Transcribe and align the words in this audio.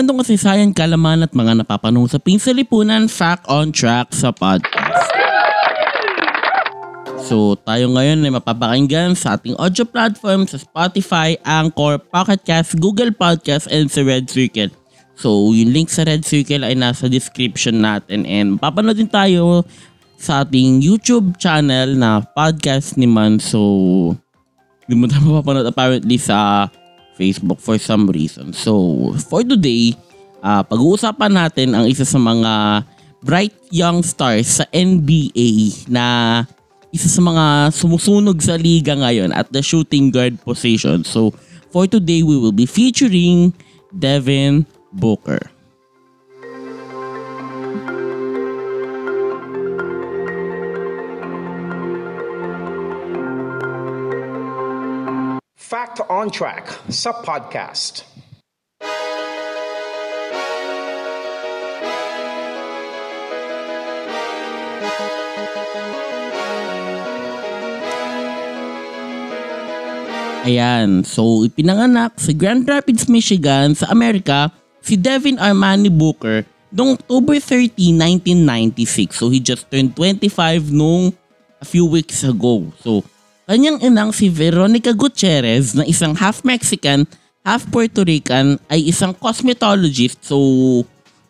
Kwentong 0.00 0.24
kasaysayan, 0.24 0.72
kalaman 0.72 1.28
at 1.28 1.36
mga 1.36 1.60
napapanong 1.60 2.08
sa 2.08 2.16
pinsalipunan, 2.16 3.04
fact 3.04 3.44
on 3.52 3.68
track 3.68 4.08
sa 4.16 4.32
podcast. 4.32 5.12
So, 7.28 7.52
tayo 7.68 7.92
ngayon 7.92 8.24
ay 8.24 8.32
mapapakinggan 8.32 9.12
sa 9.12 9.36
ating 9.36 9.60
audio 9.60 9.84
platform 9.84 10.48
sa 10.48 10.56
Spotify, 10.56 11.36
Anchor, 11.44 12.00
Pocket 12.00 12.40
Cast, 12.48 12.80
Google 12.80 13.12
Podcast, 13.12 13.68
and 13.68 13.92
sa 13.92 14.00
Red 14.00 14.32
Circle. 14.32 14.72
So, 15.20 15.52
yung 15.52 15.68
link 15.68 15.92
sa 15.92 16.08
Red 16.08 16.24
Circle 16.24 16.64
ay 16.64 16.80
nasa 16.80 17.04
description 17.04 17.84
natin 17.84 18.24
and 18.24 18.56
papanood 18.56 18.96
din 18.96 19.04
tayo 19.04 19.68
sa 20.16 20.48
ating 20.48 20.80
YouTube 20.80 21.36
channel 21.36 21.92
na 21.92 22.24
podcast 22.24 22.96
ni 22.96 23.04
Man. 23.04 23.36
So, 23.36 24.16
hindi 24.88 24.96
mo 24.96 25.12
tayo 25.12 25.28
mapapanood 25.36 25.68
apparently 25.68 26.16
sa 26.16 26.72
Facebook 27.20 27.60
for 27.60 27.76
some 27.76 28.08
reason. 28.08 28.56
So, 28.56 29.12
for 29.28 29.44
today, 29.44 29.92
uh, 30.40 30.64
pag-uusapan 30.64 31.36
natin 31.36 31.76
ang 31.76 31.84
isa 31.84 32.08
sa 32.08 32.16
mga 32.16 32.82
bright 33.20 33.52
young 33.68 34.00
stars 34.00 34.60
sa 34.60 34.64
NBA 34.72 35.84
na 35.92 36.48
isa 36.88 37.12
sa 37.12 37.20
mga 37.20 37.68
sumusunog 37.76 38.40
sa 38.40 38.56
liga 38.56 38.96
ngayon 38.96 39.36
at 39.36 39.52
the 39.52 39.60
shooting 39.60 40.08
guard 40.08 40.40
position. 40.40 41.04
So, 41.04 41.36
for 41.68 41.84
today, 41.84 42.24
we 42.24 42.40
will 42.40 42.56
be 42.56 42.64
featuring 42.64 43.52
Devin 43.92 44.64
Booker. 44.96 45.59
Fact 55.90 56.06
on 56.06 56.30
Track 56.30 56.70
sa 56.86 57.10
podcast. 57.10 58.06
Ayan, 70.46 71.02
so 71.02 71.42
ipinanganak 71.42 72.14
sa 72.22 72.30
Grand 72.38 72.62
Rapids, 72.70 73.10
Michigan 73.10 73.74
sa 73.74 73.90
Amerika 73.90 74.54
si 74.78 74.94
Devin 74.94 75.42
Armani 75.42 75.90
Booker 75.90 76.46
noong 76.70 77.02
October 77.02 77.42
30, 77.42 77.98
1996. 77.98 79.18
So 79.18 79.26
he 79.26 79.42
just 79.42 79.66
turned 79.66 79.98
25 79.98 80.70
nung 80.70 81.10
a 81.58 81.66
few 81.66 81.82
weeks 81.82 82.22
ago. 82.22 82.70
So 82.78 83.02
kanyang 83.50 83.82
inang 83.82 84.14
si 84.14 84.30
Veronica 84.30 84.94
Gutierrez 84.94 85.74
na 85.74 85.82
isang 85.82 86.14
half 86.14 86.46
Mexican, 86.46 87.02
half 87.42 87.66
Puerto 87.66 88.06
Rican 88.06 88.62
ay 88.70 88.86
isang 88.86 89.10
cosmetologist. 89.10 90.22
So 90.22 90.38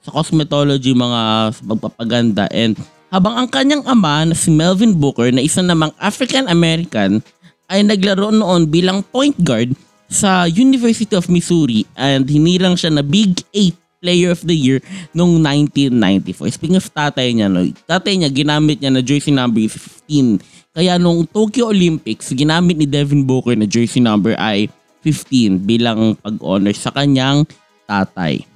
sa 0.04 0.12
cosmetology 0.12 0.92
mga 0.92 1.56
magpapaganda 1.64 2.44
and 2.52 2.76
habang 3.08 3.40
ang 3.40 3.48
kanyang 3.48 3.88
ama 3.88 4.28
na 4.28 4.36
si 4.36 4.52
Melvin 4.52 4.92
Booker 4.92 5.32
na 5.32 5.40
isang 5.40 5.64
namang 5.64 5.96
African 5.96 6.44
American 6.52 7.24
ay 7.72 7.80
naglaro 7.80 8.28
noon 8.28 8.68
bilang 8.68 9.00
point 9.00 9.36
guard 9.40 9.72
sa 10.04 10.44
University 10.44 11.16
of 11.16 11.32
Missouri 11.32 11.88
and 11.96 12.28
hinilang 12.28 12.76
siya 12.76 12.92
na 12.92 13.00
Big 13.00 13.40
8 13.56 13.72
Player 14.00 14.32
of 14.32 14.44
the 14.44 14.56
Year 14.56 14.80
noong 15.16 15.40
1994. 15.40 16.56
Speaking 16.56 16.80
of 16.80 16.88
tatay 16.92 17.32
niya, 17.32 17.48
no, 17.48 17.64
tatay 17.88 18.16
niya 18.16 18.32
ginamit 18.32 18.80
niya 18.80 18.92
na 18.92 19.04
jersey 19.04 19.32
number 19.32 19.64
15. 19.64 20.59
Kaya 20.70 21.02
nung 21.02 21.26
Tokyo 21.26 21.74
Olympics, 21.74 22.30
ginamit 22.30 22.78
ni 22.78 22.86
Devin 22.86 23.26
Booker 23.26 23.58
na 23.58 23.66
jersey 23.66 23.98
number 23.98 24.38
ay 24.38 24.70
15 25.02 25.58
bilang 25.66 26.14
pag-honor 26.22 26.70
sa 26.78 26.94
kanyang 26.94 27.42
tatay. 27.90 28.46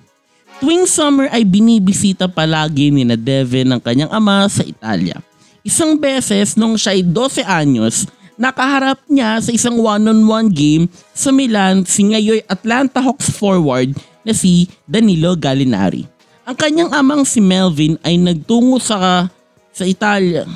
Tuwing 0.63 0.87
summer 0.87 1.27
ay 1.35 1.43
binibisita 1.43 2.31
palagi 2.31 2.95
ni 2.95 3.03
na 3.03 3.19
Devin 3.19 3.67
ng 3.75 3.81
kanyang 3.83 4.15
ama 4.15 4.47
sa 4.47 4.63
Italia. 4.63 5.19
Isang 5.67 5.99
beses 5.99 6.55
nung 6.55 6.79
siya 6.79 6.95
ay 6.95 7.03
12 7.03 7.43
anyos, 7.51 8.07
nakaharap 8.39 9.03
niya 9.11 9.43
sa 9.43 9.51
isang 9.51 9.75
one-on-one 9.83 10.55
game 10.55 10.87
sa 11.11 11.35
Milan 11.35 11.83
si 11.83 12.15
ngayon 12.15 12.47
Atlanta 12.47 13.03
Hawks 13.03 13.27
forward 13.27 13.91
na 14.23 14.31
si 14.31 14.71
Danilo 14.87 15.35
Gallinari. 15.35 16.07
Ang 16.47 16.55
kanyang 16.55 16.95
amang 16.95 17.27
si 17.27 17.43
Melvin 17.43 17.99
ay 18.07 18.23
nagtungo 18.23 18.79
sa 18.79 19.27
sa 19.75 19.83
Italia, 19.83 20.47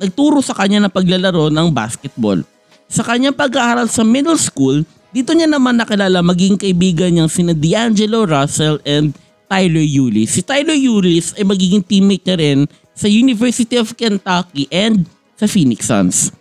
nagturo 0.00 0.40
sa 0.44 0.56
kanya 0.56 0.86
ng 0.86 0.92
paglalaro 0.92 1.48
ng 1.52 1.68
basketball. 1.72 2.40
Sa 2.86 3.02
kanyang 3.02 3.34
pag-aaral 3.34 3.90
sa 3.90 4.06
middle 4.06 4.38
school, 4.38 4.86
dito 5.10 5.32
niya 5.32 5.48
naman 5.50 5.80
nakilala 5.80 6.22
maging 6.22 6.60
kaibigan 6.60 7.10
niyang 7.10 7.32
sina 7.32 7.56
D'Angelo 7.56 8.28
Russell 8.28 8.78
and 8.84 9.16
Tyler 9.48 9.82
Eulis. 9.82 10.36
Si 10.36 10.42
Tyler 10.44 10.76
Eulis 10.76 11.32
ay 11.38 11.46
magiging 11.46 11.82
teammate 11.82 12.24
niya 12.26 12.36
rin 12.36 12.58
sa 12.92 13.06
University 13.08 13.80
of 13.80 13.94
Kentucky 13.96 14.68
and 14.68 15.08
sa 15.36 15.48
Phoenix 15.48 15.88
Suns. 15.88 16.32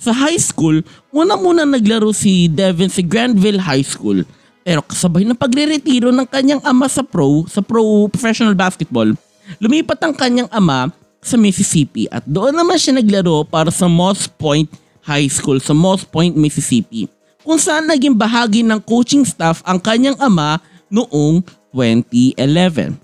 Sa 0.00 0.12
high 0.12 0.38
school, 0.40 0.84
muna-muna 1.14 1.64
naglaro 1.64 2.12
si 2.12 2.50
Devin 2.50 2.90
sa 2.90 3.00
Grandville 3.00 3.62
High 3.62 3.86
School. 3.86 4.26
Pero 4.64 4.80
kasabay 4.80 5.28
ng 5.28 5.36
pagre-retiro 5.36 6.08
ng 6.12 6.26
kanyang 6.28 6.60
ama 6.64 6.88
sa 6.88 7.04
pro, 7.04 7.44
sa 7.48 7.60
pro 7.60 8.08
professional 8.08 8.56
basketball, 8.56 9.12
lumipat 9.60 10.00
ang 10.00 10.16
kanyang 10.16 10.48
ama 10.48 10.88
sa 11.24 11.40
Mississippi 11.40 12.04
at 12.12 12.20
doon 12.28 12.52
naman 12.52 12.76
siya 12.76 13.00
naglaro 13.00 13.48
para 13.48 13.72
sa 13.72 13.88
Moss 13.88 14.28
Point 14.28 14.68
High 15.08 15.32
School 15.32 15.56
sa 15.64 15.72
Moss 15.72 16.04
Point, 16.04 16.36
Mississippi 16.36 17.08
kung 17.44 17.60
saan 17.60 17.84
naging 17.84 18.16
bahagi 18.16 18.64
ng 18.64 18.80
coaching 18.80 19.24
staff 19.24 19.60
ang 19.68 19.76
kanyang 19.76 20.16
ama 20.16 20.60
noong 20.88 21.44
2011. 21.76 22.96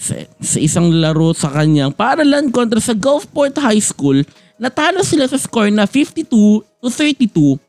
Sa, 0.00 0.16
sa 0.40 0.58
isang 0.62 0.88
laro 0.88 1.34
sa 1.36 1.52
kanyang 1.52 1.92
paaralan 1.92 2.48
kontra 2.48 2.80
sa 2.80 2.96
Gulfport 2.96 3.52
High 3.58 3.82
School, 3.82 4.24
natalo 4.56 5.04
sila 5.04 5.28
sa 5.28 5.36
score 5.36 5.68
na 5.68 5.84
52 5.84 6.24
to 6.24 6.88
32. 6.88 7.60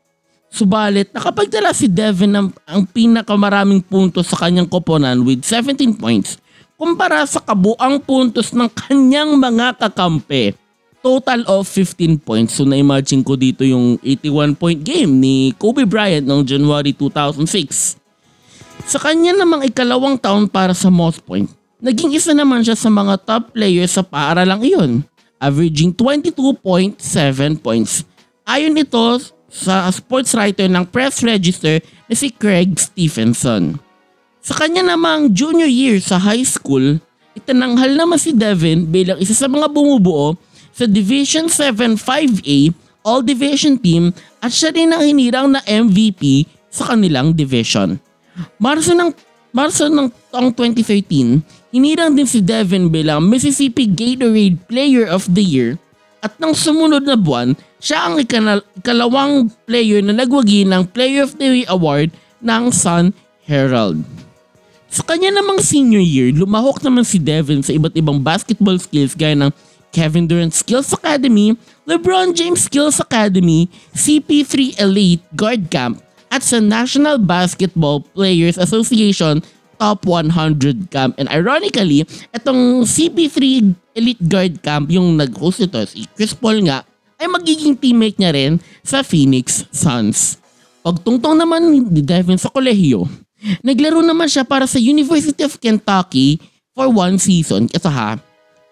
Subalit, 0.52 1.08
nakapagdala 1.12 1.72
si 1.72 1.88
Devin 1.88 2.32
ng 2.32 2.48
ang 2.68 2.84
pinakamaraming 2.88 3.80
puntos 3.84 4.28
sa 4.32 4.46
kanyang 4.46 4.68
koponan 4.68 5.24
with 5.24 5.44
17 5.44 5.96
points 5.96 6.36
kumpara 6.82 7.22
sa 7.30 7.38
kabuang 7.38 8.02
puntos 8.02 8.50
ng 8.50 8.66
kanyang 8.66 9.38
mga 9.38 9.78
kakampi. 9.78 10.58
Total 10.98 11.46
of 11.46 11.70
15 11.70 12.18
points. 12.18 12.58
So 12.58 12.66
na-imagine 12.66 13.22
ko 13.22 13.38
dito 13.38 13.62
yung 13.62 14.02
81 14.02 14.58
point 14.58 14.82
game 14.82 15.22
ni 15.22 15.54
Kobe 15.54 15.86
Bryant 15.86 16.26
noong 16.26 16.42
January 16.42 16.90
2006. 16.90 18.02
Sa 18.90 18.98
kanya 18.98 19.30
namang 19.30 19.62
ikalawang 19.62 20.18
taon 20.18 20.50
para 20.50 20.74
sa 20.74 20.90
Moss 20.90 21.22
Point, 21.22 21.46
naging 21.78 22.18
isa 22.18 22.34
naman 22.34 22.66
siya 22.66 22.74
sa 22.74 22.90
mga 22.90 23.14
top 23.22 23.54
players 23.54 23.94
sa 23.94 24.02
paaralang 24.02 24.66
iyon 24.66 25.06
averaging 25.42 25.94
22.7 25.94 26.98
points. 27.62 28.06
Ayon 28.42 28.74
ito 28.78 29.22
sa 29.50 29.86
sports 29.90 30.34
writer 30.34 30.66
ng 30.66 30.86
press 30.86 31.22
register 31.22 31.78
na 32.06 32.14
si 32.14 32.30
Craig 32.30 32.74
Stephenson. 32.78 33.78
Sa 34.42 34.58
kanya 34.58 34.82
namang 34.82 35.30
junior 35.30 35.70
year 35.70 36.02
sa 36.02 36.18
high 36.18 36.42
school, 36.42 36.98
itinanghal 37.38 37.94
naman 37.94 38.18
si 38.18 38.34
Devin 38.34 38.90
bilang 38.90 39.22
isa 39.22 39.38
sa 39.38 39.46
mga 39.46 39.70
bumubuo 39.70 40.34
sa 40.74 40.82
Division 40.82 41.46
7 41.46 41.94
5A 41.94 42.74
All-Division 43.06 43.78
Team 43.78 44.10
at 44.42 44.50
siya 44.50 44.74
rin 44.74 44.90
ang 44.90 45.06
hinirang 45.06 45.54
na 45.54 45.62
MVP 45.62 46.50
sa 46.74 46.90
kanilang 46.90 47.38
division. 47.38 48.02
Marso 48.58 48.90
ng 48.98 49.14
Marso 49.54 49.86
ng 49.86 50.10
taong 50.34 50.50
2013, 50.58 51.70
hinirang 51.70 52.10
din 52.10 52.26
si 52.26 52.42
Devin 52.42 52.90
bilang 52.90 53.22
Mississippi 53.22 53.86
Gatorade 53.86 54.58
Player 54.66 55.06
of 55.06 55.22
the 55.30 55.44
Year 55.44 55.78
at 56.18 56.34
nang 56.42 56.50
sumunod 56.50 57.06
na 57.06 57.14
buwan, 57.14 57.54
siya 57.78 58.10
ang 58.10 58.18
ikanal- 58.18 58.66
ikalawang 58.74 59.54
player 59.70 60.02
na 60.02 60.18
nagwagi 60.18 60.66
ng 60.66 60.90
Player 60.90 61.22
of 61.22 61.38
the 61.38 61.62
Year 61.62 61.70
Award 61.70 62.10
ng 62.42 62.74
Sun 62.74 63.14
Herald. 63.46 64.02
Sa 64.92 65.00
kanya 65.00 65.32
namang 65.32 65.56
senior 65.64 66.04
year, 66.04 66.36
lumahok 66.36 66.84
naman 66.84 67.00
si 67.00 67.16
Devin 67.16 67.64
sa 67.64 67.72
iba't 67.72 67.96
ibang 67.96 68.20
basketball 68.20 68.76
skills 68.76 69.16
gaya 69.16 69.32
ng 69.32 69.48
Kevin 69.88 70.28
Durant 70.28 70.52
Skills 70.52 70.92
Academy, 70.92 71.56
LeBron 71.88 72.36
James 72.36 72.68
Skills 72.68 73.00
Academy, 73.00 73.72
CP3 73.96 74.76
Elite 74.76 75.24
Guard 75.32 75.72
Camp, 75.72 75.96
at 76.28 76.44
sa 76.44 76.60
National 76.60 77.16
Basketball 77.16 78.04
Players 78.12 78.60
Association 78.60 79.40
Top 79.80 80.04
100 80.04 80.92
Camp. 80.92 81.16
And 81.16 81.24
ironically, 81.32 82.04
itong 82.36 82.84
CP3 82.84 83.72
Elite 83.96 84.24
Guard 84.28 84.60
Camp, 84.60 84.92
yung 84.92 85.16
nag-host 85.16 85.64
ito, 85.64 85.80
si 85.88 86.04
Chris 86.12 86.36
Paul 86.36 86.68
nga, 86.68 86.84
ay 87.16 87.32
magiging 87.32 87.80
teammate 87.80 88.20
niya 88.20 88.36
rin 88.36 88.60
sa 88.84 89.00
Phoenix 89.00 89.64
Suns. 89.72 90.36
Pagtungtong 90.84 91.40
naman 91.40 91.64
ni 91.88 92.04
Devin 92.04 92.36
sa 92.36 92.52
kolehiyo, 92.52 93.08
naglaro 93.62 94.00
naman 94.00 94.30
siya 94.30 94.46
para 94.46 94.64
sa 94.64 94.78
University 94.78 95.42
of 95.42 95.58
Kentucky 95.58 96.38
for 96.72 96.88
one 96.88 97.18
season. 97.18 97.68
Kasi 97.68 97.88
ha, 97.88 98.16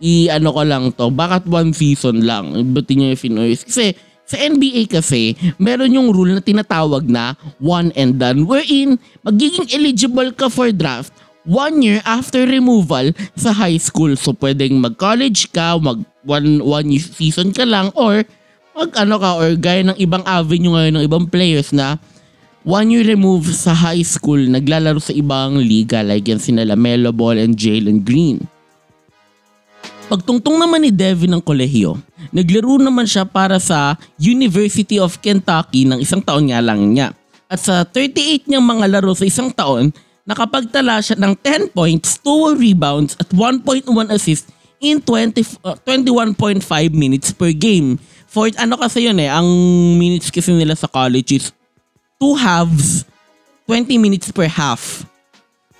i-ano 0.00 0.48
ko 0.50 0.62
lang 0.64 0.84
to, 0.96 1.12
bakit 1.12 1.44
one 1.46 1.74
season 1.76 2.24
lang? 2.24 2.56
Buti 2.72 2.96
niya 2.96 3.12
yung 3.12 3.20
Finoys. 3.20 3.62
Kasi 3.66 3.92
sa 4.30 4.38
NBA 4.38 4.86
kasi, 4.86 5.34
meron 5.58 5.90
yung 5.90 6.08
rule 6.14 6.38
na 6.38 6.42
tinatawag 6.42 7.10
na 7.10 7.34
one 7.58 7.90
and 7.98 8.16
done 8.22 8.46
wherein 8.46 8.94
magiging 9.26 9.66
eligible 9.74 10.30
ka 10.30 10.46
for 10.46 10.70
draft 10.70 11.10
one 11.42 11.82
year 11.82 11.98
after 12.06 12.46
removal 12.46 13.10
sa 13.34 13.50
high 13.50 13.80
school. 13.80 14.14
So 14.14 14.30
pwedeng 14.38 14.78
mag-college 14.78 15.50
ka, 15.50 15.76
mag 15.82 16.06
one, 16.22 16.62
one 16.62 16.94
season 17.00 17.50
ka 17.50 17.66
lang 17.66 17.90
or 17.98 18.22
mag 18.76 18.90
ano 18.94 19.18
ka 19.18 19.30
or 19.34 19.50
gaya 19.58 19.82
ng 19.82 19.98
ibang 19.98 20.22
avenue 20.22 20.78
ngayon 20.78 20.94
ng 21.00 21.06
ibang 21.10 21.26
players 21.26 21.74
na 21.74 21.98
one 22.64 22.92
year 22.92 23.04
remove 23.06 23.48
sa 23.56 23.72
high 23.72 24.04
school 24.04 24.36
naglalaro 24.36 25.00
sa 25.00 25.16
ibang 25.16 25.56
liga 25.56 26.04
like 26.04 26.28
yan 26.28 26.40
sina 26.40 26.66
Lamelo 26.66 27.12
Ball 27.12 27.40
and 27.40 27.56
Jalen 27.56 28.04
Green. 28.04 28.44
Pagtungtong 30.10 30.58
naman 30.58 30.82
ni 30.82 30.90
Devin 30.90 31.38
ng 31.38 31.42
kolehiyo, 31.44 31.94
naglaro 32.34 32.82
naman 32.82 33.06
siya 33.06 33.22
para 33.22 33.62
sa 33.62 33.94
University 34.18 34.98
of 34.98 35.22
Kentucky 35.22 35.86
ng 35.86 36.02
isang 36.02 36.18
taon 36.18 36.50
nga 36.50 36.58
lang 36.58 36.82
niya. 36.82 37.14
At 37.46 37.62
sa 37.62 37.86
38 37.86 38.50
niyang 38.50 38.66
mga 38.66 38.90
laro 38.90 39.14
sa 39.14 39.22
isang 39.22 39.54
taon, 39.54 39.94
nakapagtala 40.26 40.98
siya 40.98 41.14
ng 41.14 41.38
10 41.38 41.70
points, 41.70 42.18
2 42.26 42.58
rebounds 42.58 43.14
at 43.22 43.30
1.1 43.30 43.86
assist 44.10 44.50
in 44.82 44.98
20, 44.98 45.62
uh, 45.62 45.78
21.5 45.86 46.58
minutes 46.90 47.30
per 47.30 47.54
game. 47.54 47.94
For 48.26 48.50
ano 48.58 48.82
kasi 48.82 49.06
yun 49.06 49.18
eh, 49.22 49.30
ang 49.30 49.46
minutes 49.94 50.34
kasi 50.34 50.50
nila 50.50 50.74
sa 50.74 50.90
college 50.90 51.38
is 51.38 51.54
2 52.20 52.36
halves, 52.36 53.08
20 53.64 53.96
minutes 53.96 54.28
per 54.28 54.44
half. 54.44 55.08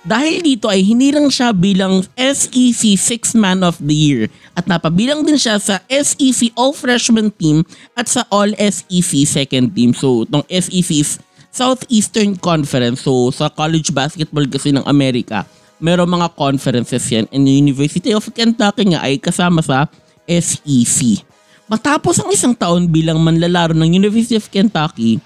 Dahil 0.01 0.41
dito 0.41 0.65
ay 0.65 0.81
hinirang 0.81 1.29
siya 1.29 1.53
bilang 1.53 2.01
SEC 2.17 2.97
6 2.97 3.37
Man 3.37 3.61
of 3.61 3.77
the 3.77 3.93
Year 3.93 4.21
at 4.57 4.65
napabilang 4.65 5.21
din 5.21 5.37
siya 5.37 5.61
sa 5.61 5.77
SEC 5.85 6.49
All 6.57 6.73
Freshman 6.73 7.29
Team 7.29 7.61
at 7.93 8.09
sa 8.09 8.25
All 8.33 8.49
SEC 8.57 9.29
Second 9.29 9.77
Team. 9.77 9.93
So 9.93 10.25
itong 10.25 10.41
SEC 10.49 10.89
is 10.97 11.21
Southeastern 11.53 12.33
Conference. 12.41 13.05
So 13.05 13.29
sa 13.29 13.53
college 13.53 13.93
basketball 13.93 14.49
kasi 14.49 14.73
ng 14.73 14.81
Amerika, 14.89 15.45
meron 15.77 16.09
mga 16.09 16.33
conferences 16.33 17.05
yan 17.13 17.29
and 17.29 17.45
University 17.45 18.17
of 18.17 18.25
Kentucky 18.33 18.97
nga 18.97 19.05
ay 19.05 19.21
kasama 19.21 19.61
sa 19.61 19.85
SEC. 20.25 21.21
Matapos 21.69 22.17
ang 22.17 22.33
isang 22.33 22.57
taon 22.57 22.89
bilang 22.89 23.21
manlalaro 23.21 23.77
ng 23.77 23.93
University 23.93 24.33
of 24.33 24.49
Kentucky, 24.49 25.21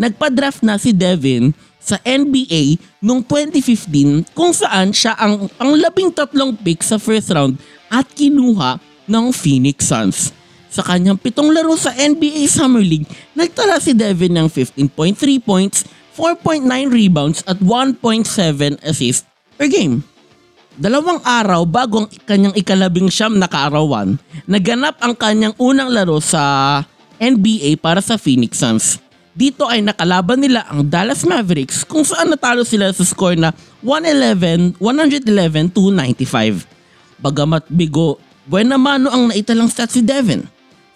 nagpa-draft 0.00 0.64
na 0.64 0.80
si 0.80 0.96
Devin 0.96 1.52
sa 1.76 2.00
NBA 2.00 2.80
noong 3.04 3.20
2015 3.28 4.32
kung 4.32 4.56
saan 4.56 4.96
siya 4.96 5.12
ang 5.20 5.52
panglabing 5.60 6.08
tatlong 6.08 6.56
pick 6.56 6.80
sa 6.80 6.96
first 6.96 7.28
round 7.28 7.60
at 7.92 8.08
kinuha 8.16 8.80
ng 9.04 9.26
Phoenix 9.36 9.84
Suns. 9.84 10.32
Sa 10.70 10.86
kanyang 10.86 11.18
pitong 11.18 11.50
laro 11.50 11.74
sa 11.74 11.90
NBA 11.92 12.46
Summer 12.46 12.80
League, 12.80 13.10
nagtala 13.34 13.82
si 13.82 13.90
Devin 13.90 14.38
ng 14.38 14.46
15.3 14.46 15.18
points, 15.42 15.82
4.9 16.14 16.62
rebounds 16.88 17.42
at 17.44 17.58
1.7 17.58 18.78
assists 18.86 19.26
per 19.58 19.66
game. 19.66 20.06
Dalawang 20.78 21.20
araw 21.26 21.66
bago 21.66 22.06
ang 22.06 22.08
kanyang 22.22 22.54
ikalabing 22.54 23.10
siyam 23.10 23.34
na 23.36 23.50
kaarawan, 23.50 24.16
naganap 24.46 24.94
ang 25.02 25.18
kanyang 25.18 25.52
unang 25.58 25.90
laro 25.90 26.22
sa 26.22 26.80
NBA 27.18 27.82
para 27.82 27.98
sa 27.98 28.14
Phoenix 28.14 28.62
Suns. 28.62 29.09
Dito 29.30 29.62
ay 29.70 29.78
nakalaban 29.78 30.42
nila 30.42 30.66
ang 30.66 30.82
Dallas 30.82 31.22
Mavericks 31.22 31.86
kung 31.86 32.02
saan 32.02 32.34
natalo 32.34 32.66
sila 32.66 32.90
sa 32.90 33.06
score 33.06 33.38
na 33.38 33.54
111, 33.86 34.74
111 34.82 35.70
to 35.70 35.94
95. 35.94 36.66
Bagamat 37.22 37.62
bigo, 37.70 38.18
buena 38.50 38.74
mano 38.74 39.06
ang 39.06 39.30
naitalang 39.30 39.70
stats 39.70 39.94
si 39.94 40.02
Devin. 40.02 40.42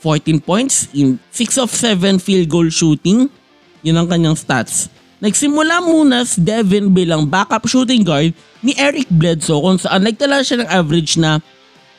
14 0.02 0.42
points 0.42 0.90
in 0.92 1.16
6 1.32 1.62
of 1.62 1.70
7 1.70 2.18
field 2.18 2.50
goal 2.50 2.68
shooting. 2.68 3.30
Yun 3.86 3.96
ang 4.02 4.10
kanyang 4.10 4.36
stats. 4.36 4.90
Nagsimula 5.22 5.80
muna 5.80 6.26
si 6.26 6.42
Devin 6.42 6.90
bilang 6.90 7.24
backup 7.24 7.64
shooting 7.70 8.02
guard 8.02 8.34
ni 8.60 8.74
Eric 8.74 9.08
Bledsoe 9.08 9.62
kung 9.62 9.78
saan 9.78 10.02
nagtala 10.04 10.42
siya 10.42 10.66
ng 10.66 10.68
average 10.68 11.16
na 11.16 11.38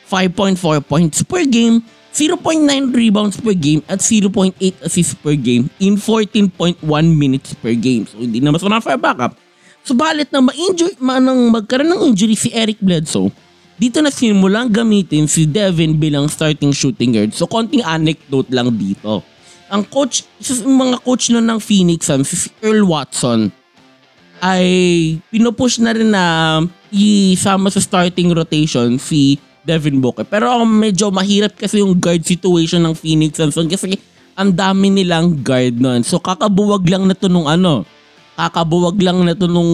5.4 0.06 0.84
points 0.84 1.24
per 1.26 1.42
game 1.48 1.82
0.9 2.16 2.96
rebounds 2.96 3.36
per 3.36 3.52
game 3.52 3.84
at 3.92 4.00
0.8 4.00 4.56
assists 4.80 5.12
per 5.12 5.36
game 5.36 5.68
in 5.76 6.00
14.1 6.00 6.80
minutes 7.12 7.52
per 7.60 7.76
game. 7.76 8.08
So 8.08 8.24
hindi 8.24 8.40
na 8.40 8.56
mas 8.56 8.64
for 8.64 8.96
backup. 8.96 9.36
Subalit 9.84 10.32
na 10.32 10.40
ma-injury, 10.40 10.96
manang 10.98 11.52
magkaroon 11.52 11.92
ng 11.92 12.02
injury 12.10 12.34
si 12.34 12.50
Eric 12.56 12.80
Bledsoe, 12.80 13.30
dito 13.76 14.00
na 14.00 14.08
simulang 14.08 14.72
gamitin 14.72 15.28
si 15.28 15.44
Devin 15.44 16.00
bilang 16.00 16.26
starting 16.26 16.72
shooting 16.72 17.12
guard. 17.12 17.30
So 17.36 17.44
konting 17.44 17.84
anecdote 17.84 18.48
lang 18.48 18.74
dito. 18.74 19.20
Ang 19.68 19.84
coach, 19.86 20.24
isa 20.40 20.56
sa 20.56 20.64
mga 20.64 21.04
coach 21.04 21.28
no 21.30 21.38
ng 21.38 21.60
Phoenix 21.60 22.08
Suns, 22.08 22.32
si 22.32 22.48
Earl 22.64 22.88
Watson, 22.88 23.52
ay 24.40 24.66
pinupush 25.28 25.78
na 25.84 25.92
rin 25.92 26.10
na 26.10 26.24
isama 26.90 27.68
sa 27.68 27.78
starting 27.78 28.32
rotation 28.32 28.96
si 28.96 29.36
Devin 29.66 29.98
Booker. 29.98 30.22
Pero 30.22 30.46
um, 30.54 30.70
medyo 30.70 31.10
mahirap 31.10 31.58
kasi 31.58 31.82
yung 31.82 31.98
guard 31.98 32.22
situation 32.22 32.86
ng 32.86 32.94
Phoenix 32.94 33.42
Suns 33.42 33.58
kasi 33.66 33.98
ang 34.38 34.54
dami 34.54 34.94
nilang 34.94 35.42
guard 35.42 35.74
nun. 35.82 36.06
So 36.06 36.22
kakabuwag 36.22 36.86
lang 36.86 37.10
na 37.10 37.18
to 37.18 37.26
nung 37.26 37.50
ano, 37.50 37.82
kakabuwag 38.38 38.96
lang 39.02 39.26
na 39.26 39.34
to 39.34 39.50
nung 39.50 39.72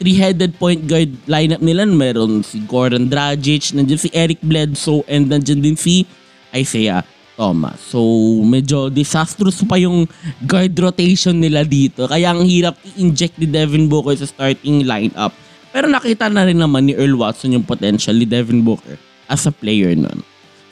three-headed 0.00 0.56
point 0.56 0.82
guard 0.88 1.12
lineup 1.28 1.60
nila. 1.60 1.84
Meron 1.84 2.40
si 2.40 2.64
Goran 2.64 3.06
Dragic, 3.06 3.76
nandiyan 3.76 4.00
si 4.00 4.08
Eric 4.10 4.40
Bledsoe, 4.40 5.04
and 5.06 5.28
nandiyan 5.28 5.60
din 5.60 5.76
si 5.76 6.08
Isaiah 6.50 7.04
Thomas. 7.36 7.82
So 7.82 7.98
medyo 8.46 8.88
disastrous 8.88 9.60
pa 9.66 9.76
yung 9.78 10.06
guard 10.46 10.74
rotation 10.78 11.36
nila 11.38 11.66
dito. 11.66 12.06
Kaya 12.06 12.30
ang 12.32 12.46
hirap 12.46 12.78
i-inject 12.94 13.36
ni 13.42 13.46
Devin 13.50 13.90
Booker 13.90 14.14
sa 14.16 14.26
starting 14.26 14.86
lineup. 14.86 15.34
Pero 15.72 15.88
nakita 15.88 16.28
na 16.28 16.44
rin 16.44 16.60
naman 16.60 16.84
ni 16.84 16.92
Earl 16.92 17.16
Watson 17.16 17.56
yung 17.56 17.64
potential 17.64 18.12
ni 18.12 18.28
Devin 18.28 18.60
Booker 18.60 19.00
as 19.26 19.48
a 19.48 19.52
player 19.52 19.96
nun. 19.96 20.20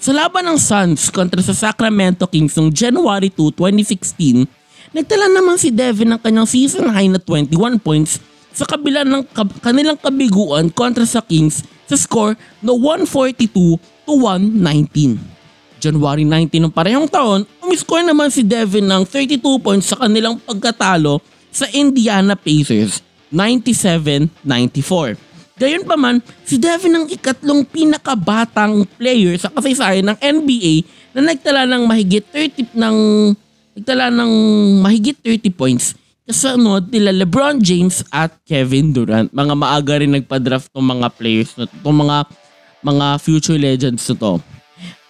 Sa 0.00 0.12
laban 0.12 0.44
ng 0.48 0.60
Suns 0.60 1.08
kontra 1.08 1.40
sa 1.40 1.56
Sacramento 1.56 2.28
Kings 2.28 2.56
noong 2.56 2.72
January 2.72 3.32
2, 3.32 3.52
2016, 3.52 4.44
nagtala 4.92 5.28
naman 5.28 5.56
si 5.56 5.72
Devin 5.72 6.16
ng 6.16 6.20
kanyang 6.20 6.48
season 6.48 6.88
high 6.88 7.08
na 7.08 7.20
21 7.20 7.80
points 7.80 8.20
sa 8.52 8.64
kabila 8.68 9.04
ng 9.04 9.24
kanilang 9.60 9.96
kabiguan 9.96 10.68
kontra 10.72 11.04
sa 11.04 11.24
Kings 11.24 11.64
sa 11.88 11.96
score 11.96 12.36
na 12.60 12.72
142 12.72 13.76
to 13.80 14.12
119. 14.12 15.20
January 15.80 16.24
19 16.28 16.68
ng 16.68 16.72
parehong 16.72 17.08
taon, 17.08 17.48
umiscore 17.64 18.04
naman 18.04 18.28
si 18.28 18.44
Devin 18.44 18.84
ng 18.84 19.04
32 19.08 19.40
points 19.64 19.88
sa 19.88 19.96
kanilang 19.96 20.36
pagkatalo 20.36 21.24
sa 21.48 21.64
Indiana 21.72 22.36
Pacers 22.36 23.00
97-94. 23.32 25.16
Gayon 25.60 25.84
pa 25.84 25.96
man, 25.96 26.24
si 26.42 26.56
Devin 26.56 26.96
ang 26.96 27.06
ikatlong 27.06 27.68
pinakabatang 27.68 28.88
player 28.96 29.36
sa 29.36 29.52
kasaysayan 29.52 30.08
ng 30.08 30.18
NBA 30.18 30.88
na 31.12 31.30
nagtala 31.32 31.68
ng 31.68 31.84
mahigit 31.84 32.24
30 32.32 32.72
ng 32.72 32.96
nagtala 33.76 34.08
ng 34.08 34.32
mahigit 34.80 35.20
30 35.20 35.52
points 35.52 35.92
kasunod 36.30 36.86
nila 36.94 37.10
LeBron 37.10 37.58
James 37.58 38.06
at 38.14 38.30
Kevin 38.46 38.94
Durant. 38.94 39.34
Mga 39.34 39.54
maaga 39.58 39.98
rin 39.98 40.14
nagpa-draft 40.14 40.70
ng 40.70 40.86
mga 40.86 41.08
players 41.18 41.58
na 41.58 41.66
itong 41.66 42.06
mga 42.06 42.18
mga 42.86 43.06
future 43.18 43.58
legends 43.58 44.06
na 44.06 44.14
to. 44.14 44.32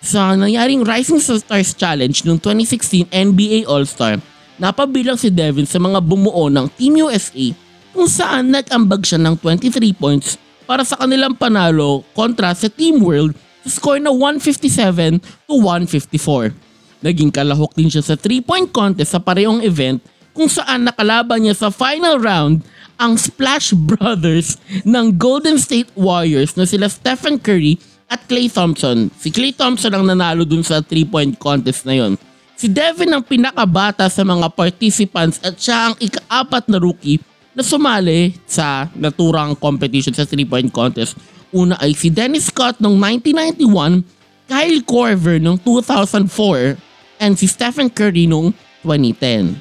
Sa 0.01 0.33
nangyaring 0.33 0.81
Rising 0.81 1.21
Stars 1.21 1.77
Challenge 1.77 2.17
noong 2.25 2.41
2016 2.41 3.13
NBA 3.13 3.69
All-Star, 3.69 4.17
napabilang 4.57 5.21
si 5.21 5.29
Devin 5.29 5.69
sa 5.69 5.77
mga 5.77 6.01
bumuo 6.01 6.49
ng 6.49 6.67
Team 6.73 7.05
USA 7.05 7.53
kung 8.01 8.09
saan 8.09 8.49
nag-ambag 8.49 9.05
siya 9.05 9.21
ng 9.21 9.37
23 9.37 9.93
points 9.93 10.41
para 10.65 10.81
sa 10.89 10.97
kanilang 10.97 11.37
panalo 11.37 12.01
kontra 12.17 12.49
sa 12.57 12.65
Team 12.73 13.05
World 13.05 13.37
sa 13.61 13.77
score 13.77 14.01
na 14.01 14.09
157 14.09 15.21
to 15.45 15.61
154. 15.61 16.49
Naging 17.05 17.29
kalahok 17.29 17.77
din 17.77 17.93
siya 17.93 18.01
sa 18.01 18.17
3-point 18.17 18.73
contest 18.73 19.13
sa 19.13 19.21
parehong 19.21 19.61
event 19.61 20.01
kung 20.33 20.49
saan 20.49 20.89
nakalaban 20.89 21.45
niya 21.45 21.53
sa 21.53 21.69
final 21.69 22.17
round 22.17 22.65
ang 22.97 23.21
Splash 23.21 23.77
Brothers 23.77 24.57
ng 24.89 25.21
Golden 25.21 25.61
State 25.61 25.93
Warriors 25.93 26.57
na 26.57 26.65
sila 26.65 26.89
Stephen 26.89 27.37
Curry 27.37 27.77
at 28.09 28.25
Klay 28.25 28.49
Thompson. 28.49 29.13
Si 29.21 29.29
Klay 29.29 29.53
Thompson 29.53 29.93
ang 29.93 30.09
nanalo 30.09 30.49
dun 30.49 30.65
sa 30.65 30.81
3-point 30.81 31.37
contest 31.37 31.85
na 31.85 32.01
yon. 32.01 32.17
Si 32.57 32.65
Devin 32.65 33.13
ang 33.13 33.21
pinakabata 33.21 34.09
sa 34.09 34.25
mga 34.25 34.49
participants 34.57 35.37
at 35.45 35.61
siya 35.61 35.93
ang 35.93 35.95
ikaapat 36.01 36.65
na 36.73 36.81
rookie 36.81 37.21
na 37.55 37.63
sumali 37.67 38.35
sa 38.47 38.87
naturang 38.95 39.59
competition 39.59 40.15
sa 40.15 40.27
3-point 40.27 40.71
contest. 40.71 41.19
Una 41.51 41.75
ay 41.83 41.95
si 41.99 42.09
Dennis 42.11 42.47
Scott 42.47 42.79
noong 42.79 42.95
1991, 42.95 44.07
Kyle 44.47 44.83
Korver 44.87 45.39
noong 45.43 45.59
2004, 45.63 46.79
and 47.19 47.35
si 47.35 47.51
Stephen 47.51 47.91
Curry 47.91 48.31
noong 48.31 48.55
2010. 48.87 49.59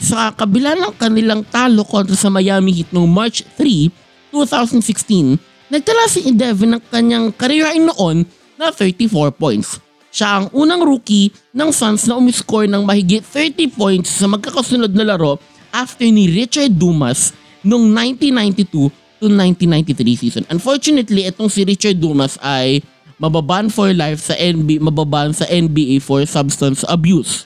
Sa 0.00 0.32
kabila 0.32 0.74
ng 0.74 0.96
kanilang 0.96 1.44
talo 1.46 1.84
kontra 1.86 2.16
sa 2.16 2.32
Miami 2.32 2.72
Heat 2.72 2.90
noong 2.90 3.06
March 3.06 3.46
3, 3.58 4.32
2016, 4.32 5.38
nagtala 5.70 6.08
si 6.10 6.34
Devin 6.34 6.78
ng 6.78 6.82
kanyang 6.90 7.30
career 7.36 7.68
high 7.68 7.82
noon 7.82 8.26
na 8.58 8.74
34 8.74 9.30
points. 9.36 9.78
Siya 10.10 10.42
ang 10.42 10.46
unang 10.50 10.82
rookie 10.82 11.30
ng 11.54 11.70
Suns 11.70 12.10
na 12.10 12.18
umiscore 12.18 12.66
ng 12.66 12.82
mahigit 12.82 13.22
30 13.22 13.70
points 13.78 14.10
sa 14.10 14.26
magkakasunod 14.26 14.90
na 14.90 15.06
laro 15.06 15.38
after 15.72 16.06
ni 16.06 16.30
Richard 16.30 16.76
Dumas 16.76 17.34
noong 17.66 17.92
1992 18.20 18.90
to 19.20 19.26
1993 19.28 20.16
season. 20.16 20.42
Unfortunately, 20.48 21.28
itong 21.28 21.52
si 21.52 21.62
Richard 21.62 22.00
Dumas 22.00 22.40
ay 22.40 22.80
mababan 23.20 23.68
for 23.68 23.92
life 23.92 24.24
sa 24.24 24.34
NBA, 24.34 24.80
mababan 24.80 25.36
sa 25.36 25.44
NBA 25.44 26.00
for 26.00 26.24
substance 26.24 26.82
abuse. 26.88 27.44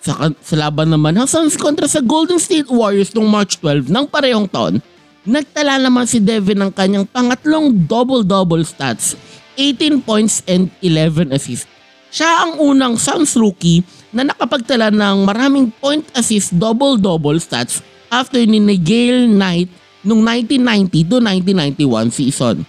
Sa, 0.00 0.32
sa 0.40 0.54
laban 0.56 0.88
naman 0.88 1.18
ng 1.20 1.28
Suns 1.28 1.58
kontra 1.58 1.84
sa 1.84 2.00
Golden 2.00 2.40
State 2.40 2.72
Warriors 2.72 3.12
noong 3.12 3.28
March 3.28 3.60
12 3.60 3.92
ng 3.92 4.06
parehong 4.08 4.48
taon, 4.48 4.80
nagtala 5.26 5.76
naman 5.82 6.08
si 6.08 6.22
Devin 6.22 6.62
ng 6.64 6.72
kanyang 6.72 7.04
pangatlong 7.04 7.74
double-double 7.74 8.64
stats, 8.64 9.18
18 9.58 10.00
points 10.00 10.40
and 10.48 10.72
11 10.80 11.34
assists. 11.34 11.68
Siya 12.16 12.48
ang 12.48 12.56
unang 12.56 12.96
Suns 12.96 13.36
rookie 13.36 13.84
na 14.08 14.24
nakapagtala 14.24 14.88
ng 14.88 15.28
maraming 15.28 15.68
point 15.68 16.00
assist 16.16 16.56
double-double 16.56 17.36
stats 17.36 17.84
after 18.08 18.40
ni 18.40 18.56
Nigel 18.56 19.28
Knight 19.28 19.68
noong 20.00 20.24
1990 20.24 21.12
to 21.12 21.20
1991 21.20 22.16
season. 22.16 22.64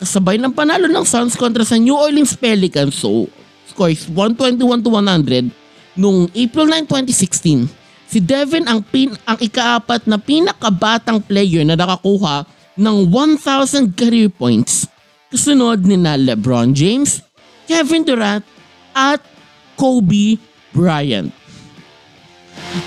Kasabay 0.00 0.40
ng 0.40 0.48
panalo 0.48 0.88
ng 0.88 1.04
Suns 1.04 1.36
kontra 1.36 1.60
sa 1.68 1.76
New 1.76 1.92
Orleans 1.92 2.32
Pelicans 2.40 2.96
so 2.96 3.28
scores 3.68 4.08
121 4.08 4.64
to 4.80 4.88
100 4.88 5.52
noong 6.00 6.32
April 6.32 6.64
9, 6.64 6.88
2016. 6.88 7.68
Si 8.08 8.18
Devin 8.24 8.64
ang, 8.64 8.80
pin, 8.80 9.12
ang 9.28 9.36
ikaapat 9.36 10.08
na 10.08 10.16
pinakabatang 10.16 11.20
player 11.20 11.68
na 11.68 11.76
nakakuha 11.76 12.48
ng 12.80 13.12
1,000 13.12 13.92
career 13.92 14.32
points. 14.32 14.88
Kasunod 15.28 15.84
ni 15.84 16.00
na 16.00 16.16
LeBron 16.16 16.72
James, 16.72 17.20
Kevin 17.68 18.00
Durant 18.00 18.55
at 18.96 19.20
Kobe 19.76 20.40
Bryant. 20.72 21.28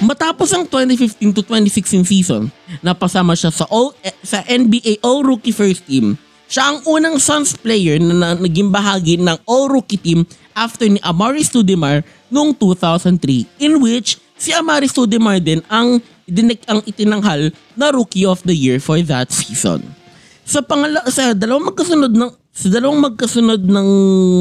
Matapos 0.02 0.50
ang 0.50 0.66
2015 0.66 1.38
to 1.38 1.42
2016 1.46 2.02
season, 2.10 2.50
napasama 2.82 3.38
siya 3.38 3.54
sa 3.54 3.70
all, 3.70 3.94
eh, 4.02 4.14
sa 4.26 4.42
NBA 4.50 4.98
All-Rookie 5.06 5.54
First 5.54 5.86
Team. 5.86 6.18
Siya 6.50 6.74
ang 6.74 6.82
unang 6.90 7.22
Suns 7.22 7.54
player 7.54 8.02
na, 8.02 8.14
na 8.18 8.30
naging 8.34 8.74
bahagi 8.74 9.22
ng 9.22 9.38
All-Rookie 9.46 10.02
Team 10.02 10.26
after 10.58 10.90
ni 10.90 10.98
Amari 11.06 11.46
Stoudemire 11.46 12.02
noong 12.34 12.58
2003 12.58 13.62
in 13.62 13.78
which 13.78 14.18
si 14.34 14.50
Amari 14.50 14.90
Stoudemire 14.90 15.38
din 15.38 15.62
ang 15.70 16.02
dinig 16.26 16.62
ang 16.66 16.82
itinanghal 16.86 17.54
na 17.78 17.94
Rookie 17.94 18.26
of 18.26 18.42
the 18.46 18.54
Year 18.58 18.82
for 18.82 18.98
that 19.06 19.30
season. 19.30 19.86
Sa 20.50 20.66
pangala 20.66 21.06
sa 21.14 21.38
dalawang 21.38 21.70
magkasunod 21.70 22.10
ng 22.10 22.34
sa 22.50 22.68
dalawang 22.74 22.98
magkasunod 23.06 23.62
ng 23.62 23.90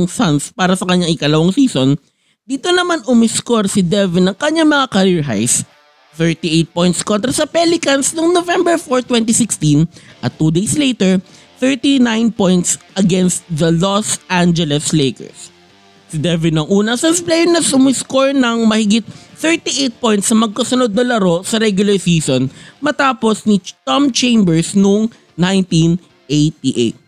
Suns 0.08 0.56
para 0.56 0.72
sa 0.72 0.88
kanyang 0.88 1.12
ikalawang 1.12 1.52
season, 1.52 2.00
dito 2.48 2.72
naman 2.72 3.04
umiscore 3.04 3.68
si 3.68 3.84
Devin 3.84 4.32
ng 4.32 4.36
kanyang 4.40 4.72
mga 4.72 4.88
career 4.88 5.20
highs. 5.20 5.68
38 6.16 6.72
points 6.72 7.04
kontra 7.04 7.28
sa 7.28 7.44
Pelicans 7.44 8.16
noong 8.16 8.32
November 8.32 8.80
4, 8.80 9.04
2016 9.04 9.84
at 10.24 10.32
2 10.34 10.50
days 10.50 10.74
later, 10.80 11.20
39 11.60 12.00
points 12.32 12.80
against 12.96 13.44
the 13.52 13.68
Los 13.68 14.16
Angeles 14.32 14.96
Lakers. 14.96 15.52
Si 16.08 16.16
Devin 16.16 16.56
ang 16.56 16.72
una 16.72 16.96
sa 16.96 17.12
player 17.20 17.52
na 17.52 17.60
sumiscore 17.60 18.32
ng 18.32 18.64
mahigit 18.64 19.04
38 19.36 20.00
points 20.00 20.32
sa 20.32 20.34
magkasunod 20.40 20.88
na 20.96 21.04
laro 21.04 21.44
sa 21.44 21.60
regular 21.60 22.00
season 22.00 22.48
matapos 22.80 23.44
ni 23.44 23.60
Tom 23.84 24.08
Chambers 24.08 24.72
noong 24.72 25.12
1988. 25.38 26.98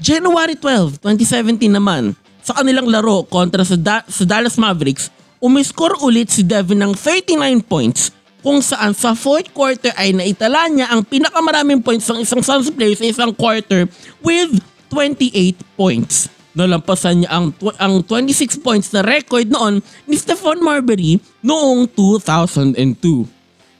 January 0.00 0.56
12, 0.56 1.04
2017 1.04 1.68
naman, 1.68 2.16
sa 2.40 2.56
kanilang 2.56 2.88
laro 2.88 3.28
kontra 3.28 3.60
sa, 3.60 3.76
da- 3.76 4.06
sa 4.08 4.24
Dallas 4.24 4.56
Mavericks, 4.56 5.12
umiscore 5.38 6.00
ulit 6.00 6.32
si 6.32 6.40
Devin 6.40 6.80
ng 6.80 6.92
39 6.96 7.60
points 7.62 8.10
kung 8.40 8.62
saan 8.62 8.94
sa 8.94 9.12
fourth 9.12 9.50
quarter 9.52 9.92
ay 9.98 10.14
naitala 10.14 10.70
niya 10.70 10.88
ang 10.88 11.02
pinakamaraming 11.02 11.82
points 11.82 12.06
ng 12.08 12.22
isang 12.22 12.40
Suns 12.40 12.70
player 12.70 12.94
sa 12.96 13.06
isang 13.06 13.34
quarter 13.34 13.84
with 14.22 14.62
28 14.88 15.58
points. 15.76 16.30
Nalampasan 16.56 17.22
niya 17.22 17.30
ang, 17.30 17.52
tw- 17.52 17.76
ang 17.76 18.00
26 18.02 18.58
points 18.64 18.88
na 18.90 19.04
record 19.04 19.46
noon 19.46 19.84
ni 20.08 20.16
Stephon 20.16 20.58
Marbury 20.58 21.20
noong 21.44 21.86
2002. 21.92 23.37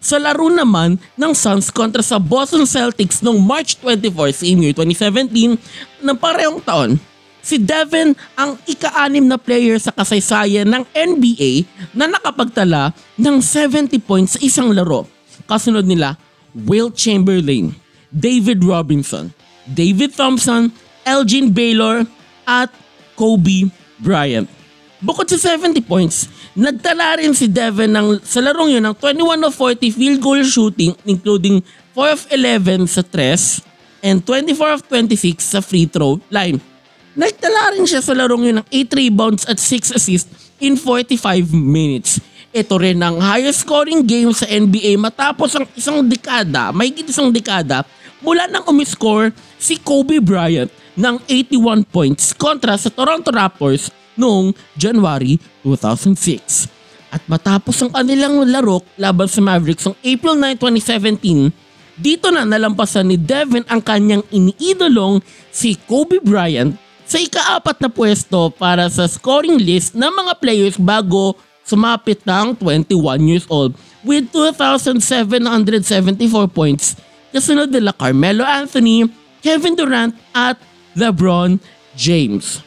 Sa 0.08 0.16
laro 0.16 0.48
naman 0.48 0.96
ng 1.20 1.32
Suns 1.36 1.68
kontra 1.68 2.00
sa 2.00 2.16
Boston 2.16 2.64
Celtics 2.64 3.20
noong 3.20 3.44
March 3.44 3.76
24, 3.76 4.40
same 4.40 4.64
year 4.64 4.72
2017, 4.72 5.60
ng 6.00 6.16
parehong 6.16 6.64
taon, 6.64 6.96
si 7.44 7.60
Devin 7.60 8.16
ang 8.32 8.56
ika-anim 8.64 9.20
na 9.28 9.36
player 9.36 9.76
sa 9.76 9.92
kasaysayan 9.92 10.64
ng 10.64 10.88
NBA 10.96 11.68
na 11.92 12.08
nakapagtala 12.08 12.96
ng 13.20 13.36
70 13.36 14.00
points 14.00 14.32
sa 14.32 14.40
isang 14.40 14.72
laro. 14.72 15.04
Kasunod 15.44 15.84
nila, 15.84 16.16
Will 16.56 16.88
Chamberlain, 16.88 17.76
David 18.08 18.64
Robinson, 18.64 19.28
David 19.68 20.16
Thompson, 20.16 20.72
Elgin 21.04 21.52
Baylor, 21.52 22.08
at 22.48 22.72
Kobe 23.12 23.68
Bryant. 24.00 24.48
Bukod 24.98 25.30
sa 25.30 25.38
70 25.54 25.78
points, 25.86 26.26
nagtala 26.58 27.22
rin 27.22 27.30
si 27.30 27.46
Devin 27.46 27.94
ng, 27.94 28.18
sa 28.18 28.42
larong 28.42 28.66
yun 28.66 28.82
ng 28.82 28.98
21 28.98 29.46
of 29.46 29.54
40 29.54 29.94
field 29.94 30.18
goal 30.18 30.42
shooting 30.42 30.90
including 31.06 31.62
4 31.94 32.18
of 32.18 32.22
11 32.34 32.90
sa 32.90 33.06
3 33.06 33.62
and 34.02 34.26
24 34.26 34.74
of 34.74 34.82
26 34.90 35.38
sa 35.38 35.62
free 35.62 35.86
throw 35.86 36.18
line. 36.34 36.58
Nagtala 37.14 37.78
rin 37.78 37.86
siya 37.86 38.02
sa 38.02 38.10
larong 38.10 38.42
yun 38.42 38.58
ng 38.58 38.66
8 38.74 38.98
rebounds 38.98 39.42
at 39.46 39.62
6 39.62 39.94
assists 39.94 40.50
in 40.58 40.74
45 40.74 41.46
minutes. 41.54 42.18
Ito 42.50 42.74
rin 42.82 42.98
ang 42.98 43.22
highest 43.22 43.62
scoring 43.62 44.02
game 44.02 44.34
sa 44.34 44.50
NBA 44.50 44.98
matapos 44.98 45.54
ang 45.54 45.66
isang 45.78 46.02
dekada, 46.02 46.74
may 46.74 46.90
isang 46.90 47.30
dekada, 47.30 47.86
mula 48.18 48.50
nang 48.50 48.66
umiscore 48.66 49.30
si 49.62 49.78
Kobe 49.78 50.18
Bryant 50.18 50.74
ng 50.98 51.22
81 51.30 51.86
points 51.86 52.34
kontra 52.34 52.74
sa 52.74 52.90
Toronto 52.90 53.30
Raptors 53.30 53.94
noong 54.18 54.52
January 54.74 55.38
2006. 55.64 56.68
At 57.08 57.24
matapos 57.24 57.80
ang 57.80 57.94
kanilang 57.94 58.44
laro 58.44 58.84
laban 59.00 59.30
sa 59.30 59.40
Mavericks 59.40 59.88
noong 59.88 59.96
April 60.04 60.34
9, 60.36 60.60
2017, 60.60 61.48
dito 61.98 62.28
na 62.30 62.44
nalampasan 62.44 63.08
ni 63.08 63.16
Devin 63.16 63.64
ang 63.66 63.80
kanyang 63.82 64.22
iniidolong 64.28 65.18
si 65.50 65.74
Kobe 65.88 66.20
Bryant 66.20 66.76
sa 67.08 67.16
ikaapat 67.16 67.80
na 67.80 67.88
pwesto 67.88 68.52
para 68.52 68.86
sa 68.92 69.08
scoring 69.08 69.56
list 69.56 69.96
ng 69.96 70.12
mga 70.12 70.32
players 70.36 70.76
bago 70.76 71.34
sumapit 71.64 72.20
ng 72.28 72.52
21 72.60 72.92
years 73.24 73.48
old 73.48 73.72
with 74.04 74.28
2,774 74.30 75.00
points 76.52 77.00
kasunod 77.32 77.68
nila 77.68 77.92
Carmelo 77.92 78.44
Anthony, 78.44 79.08
Kevin 79.44 79.76
Durant 79.76 80.14
at 80.32 80.56
LeBron 80.96 81.60
James. 81.94 82.64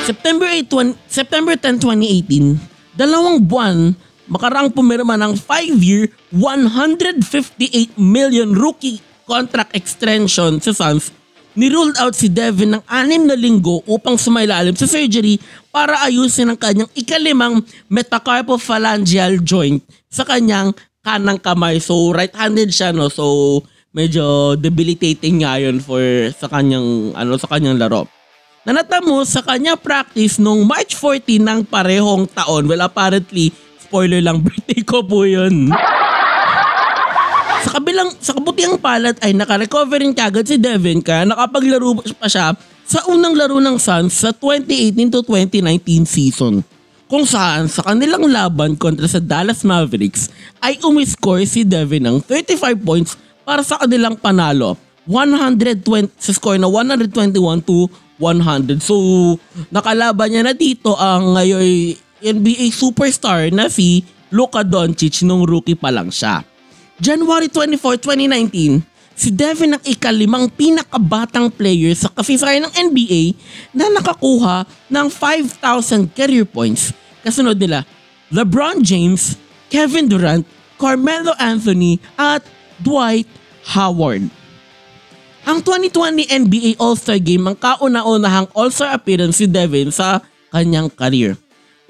September 0.00 0.48
8, 0.48 0.96
20, 0.96 0.96
September 1.12 1.54
10, 1.60 1.76
2018, 1.84 2.96
dalawang 2.96 3.36
buwan 3.44 3.92
makaraang 4.32 4.72
pumirma 4.72 5.20
ng 5.20 5.36
5-year, 5.36 6.08
158 6.32 8.00
million 8.00 8.48
rookie 8.56 9.04
contract 9.28 9.76
extension 9.76 10.56
sa 10.56 10.72
Suns, 10.72 11.12
niruled 11.52 11.98
out 12.00 12.16
si 12.16 12.32
Devin 12.32 12.78
ng 12.78 12.82
anim 12.88 13.28
na 13.28 13.36
linggo 13.36 13.84
upang 13.84 14.16
sumailalim 14.16 14.72
sa 14.72 14.88
surgery 14.88 15.36
para 15.68 16.00
ayusin 16.08 16.48
ang 16.48 16.58
kanyang 16.58 16.90
ikalimang 16.96 17.60
metacarpophalangeal 17.92 19.42
joint 19.44 19.84
sa 20.08 20.24
kanyang 20.24 20.72
kanang 21.04 21.42
kamay. 21.42 21.76
So 21.76 22.14
right-handed 22.14 22.72
siya 22.72 22.94
no. 22.94 23.10
So 23.10 23.60
medyo 23.90 24.54
debilitating 24.54 25.42
nga 25.42 25.58
yun 25.58 25.82
for 25.82 26.00
sa 26.38 26.46
kanyang 26.46 27.12
ano 27.18 27.34
sa 27.36 27.50
kanyang 27.50 27.76
laro 27.76 28.06
na 28.64 28.76
natamo 28.76 29.24
sa 29.24 29.40
kanya 29.40 29.76
practice 29.76 30.36
nung 30.36 30.68
March 30.68 30.92
14 30.96 31.40
ng 31.40 31.60
parehong 31.64 32.28
taon. 32.28 32.68
Well, 32.68 32.84
apparently, 32.84 33.52
spoiler 33.80 34.20
lang, 34.20 34.40
birthday 34.44 34.84
ko 34.84 35.00
po 35.00 35.24
yun. 35.24 35.72
sa 37.60 37.76
kabilang, 37.76 38.12
sa 38.20 38.32
kabutihang 38.36 38.80
palad 38.80 39.16
ay 39.20 39.36
nakarecover 39.36 40.00
rin 40.00 40.16
kagad 40.16 40.48
si 40.48 40.56
Devin 40.56 41.04
ka 41.04 41.28
nakapaglaro 41.28 42.00
pa 42.16 42.24
siya 42.24 42.56
sa 42.88 43.04
unang 43.08 43.36
laro 43.36 43.60
ng 43.60 43.76
Suns 43.76 44.16
sa 44.16 44.32
2018 44.32 45.12
to 45.12 45.20
2019 45.22 46.08
season. 46.08 46.64
kung 47.10 47.26
saan 47.26 47.66
sa 47.66 47.82
kanilang 47.82 48.30
laban 48.30 48.78
kontra 48.78 49.10
sa 49.10 49.18
Dallas 49.18 49.66
Mavericks 49.66 50.30
ay 50.62 50.78
umiscore 50.86 51.42
si 51.42 51.66
Devin 51.66 52.06
ng 52.06 52.16
35 52.22 52.78
points 52.86 53.18
para 53.42 53.66
sa 53.66 53.82
kanilang 53.82 54.14
panalo. 54.14 54.78
120 55.10 56.06
sa 56.14 56.30
score 56.30 56.54
na 56.54 56.70
121 56.70 57.34
to 57.66 57.90
100. 58.20 58.84
So, 58.84 58.94
nakalaban 59.72 60.28
niya 60.30 60.42
na 60.44 60.54
dito 60.54 60.92
ang 60.94 61.34
ngayon 61.34 61.96
NBA 62.20 62.68
superstar 62.70 63.48
na 63.48 63.72
si 63.72 64.04
Luka 64.28 64.60
Doncic 64.60 65.24
nung 65.24 65.48
rookie 65.48 65.74
pa 65.74 65.88
lang 65.88 66.12
siya. 66.12 66.44
January 67.00 67.48
24, 67.48 67.96
2019, 67.96 68.84
si 69.16 69.32
Devin 69.32 69.80
ang 69.80 69.82
ikalimang 69.88 70.52
pinakabatang 70.52 71.48
player 71.48 71.96
sa 71.96 72.12
kasaysayan 72.12 72.68
ng 72.68 72.92
NBA 72.92 73.22
na 73.72 73.88
nakakuha 73.88 74.68
ng 74.92 75.06
5,000 75.08 76.12
career 76.12 76.44
points. 76.44 76.92
Kasunod 77.24 77.56
nila, 77.56 77.88
LeBron 78.28 78.84
James, 78.84 79.40
Kevin 79.72 80.12
Durant, 80.12 80.44
Carmelo 80.76 81.32
Anthony 81.40 82.00
at 82.20 82.44
Dwight 82.80 83.28
Howard. 83.72 84.28
Ang 85.50 85.66
2020 85.66 86.30
NBA 86.46 86.78
All-Star 86.78 87.18
Game 87.18 87.42
ang 87.50 87.58
kauna-unahang 87.58 88.46
All-Star 88.54 88.94
appearance 88.94 89.42
si 89.42 89.50
Devin 89.50 89.90
sa 89.90 90.22
kanyang 90.54 90.86
career. 90.86 91.34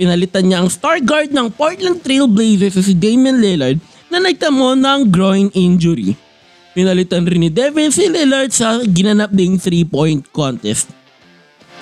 Pinalitan 0.01 0.49
niya 0.49 0.65
ang 0.65 0.73
star 0.73 0.97
guard 1.05 1.29
ng 1.29 1.53
Portland 1.53 2.01
Trail 2.01 2.25
Blazers 2.25 2.81
si 2.81 2.97
Damian 2.97 3.37
Lillard 3.37 3.77
na 4.09 4.17
nagtamo 4.17 4.73
ng 4.81 5.13
groin 5.13 5.53
injury. 5.53 6.17
Pinalitan 6.73 7.29
rin 7.29 7.45
ni 7.45 7.53
Devin 7.53 7.93
si 7.93 8.09
Lillard 8.09 8.49
sa 8.49 8.81
ginanap 8.81 9.29
ding 9.29 9.61
3-point 9.61 10.33
contest. 10.33 10.89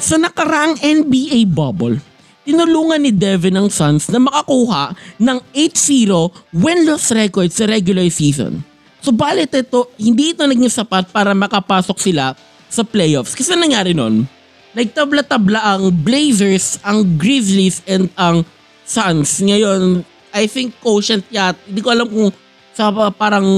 Sa 0.02 0.18
nakaraang 0.18 0.82
NBA 0.82 1.47
bubble, 1.47 2.02
tinulungan 2.42 3.06
ni 3.06 3.14
Devin 3.14 3.54
ang 3.54 3.70
Suns 3.70 4.11
na 4.11 4.18
makakuha 4.18 4.99
ng 5.23 5.38
8-0 5.54 6.58
win-loss 6.58 7.14
record 7.14 7.54
sa 7.54 7.70
regular 7.70 8.11
season. 8.11 8.66
Subalit 8.99 9.50
ito, 9.55 9.88
hindi 9.97 10.35
ito 10.35 10.43
naging 10.43 10.71
sapat 10.71 11.11
para 11.14 11.31
makapasok 11.33 11.99
sila 11.99 12.35
sa 12.69 12.83
playoffs. 12.83 13.33
Kasi 13.33 13.55
nangyari 13.55 13.95
nun, 13.95 14.26
nagtabla-tabla 14.75 15.61
ang 15.62 15.90
Blazers, 15.90 16.83
ang 16.83 17.17
Grizzlies, 17.17 17.81
and 17.87 18.11
ang 18.19 18.43
Suns. 18.88 19.45
Ngayon, 19.45 20.00
I 20.33 20.49
think 20.49 20.76
quotient 20.81 21.25
yat. 21.28 21.57
Hindi 21.69 21.81
ko 21.85 21.93
alam 21.93 22.09
kung 22.09 22.33
sa 22.78 22.95
parang 23.11 23.49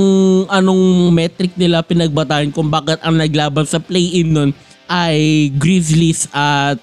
anong 0.49 1.13
metric 1.13 1.53
nila 1.53 1.85
pinagbatayan 1.85 2.57
kung 2.57 2.73
bakit 2.73 2.97
ang 3.05 3.21
naglaban 3.21 3.69
sa 3.69 3.77
play-in 3.77 4.33
nun 4.33 4.51
ay 4.89 5.53
Grizzlies 5.61 6.25
at 6.33 6.81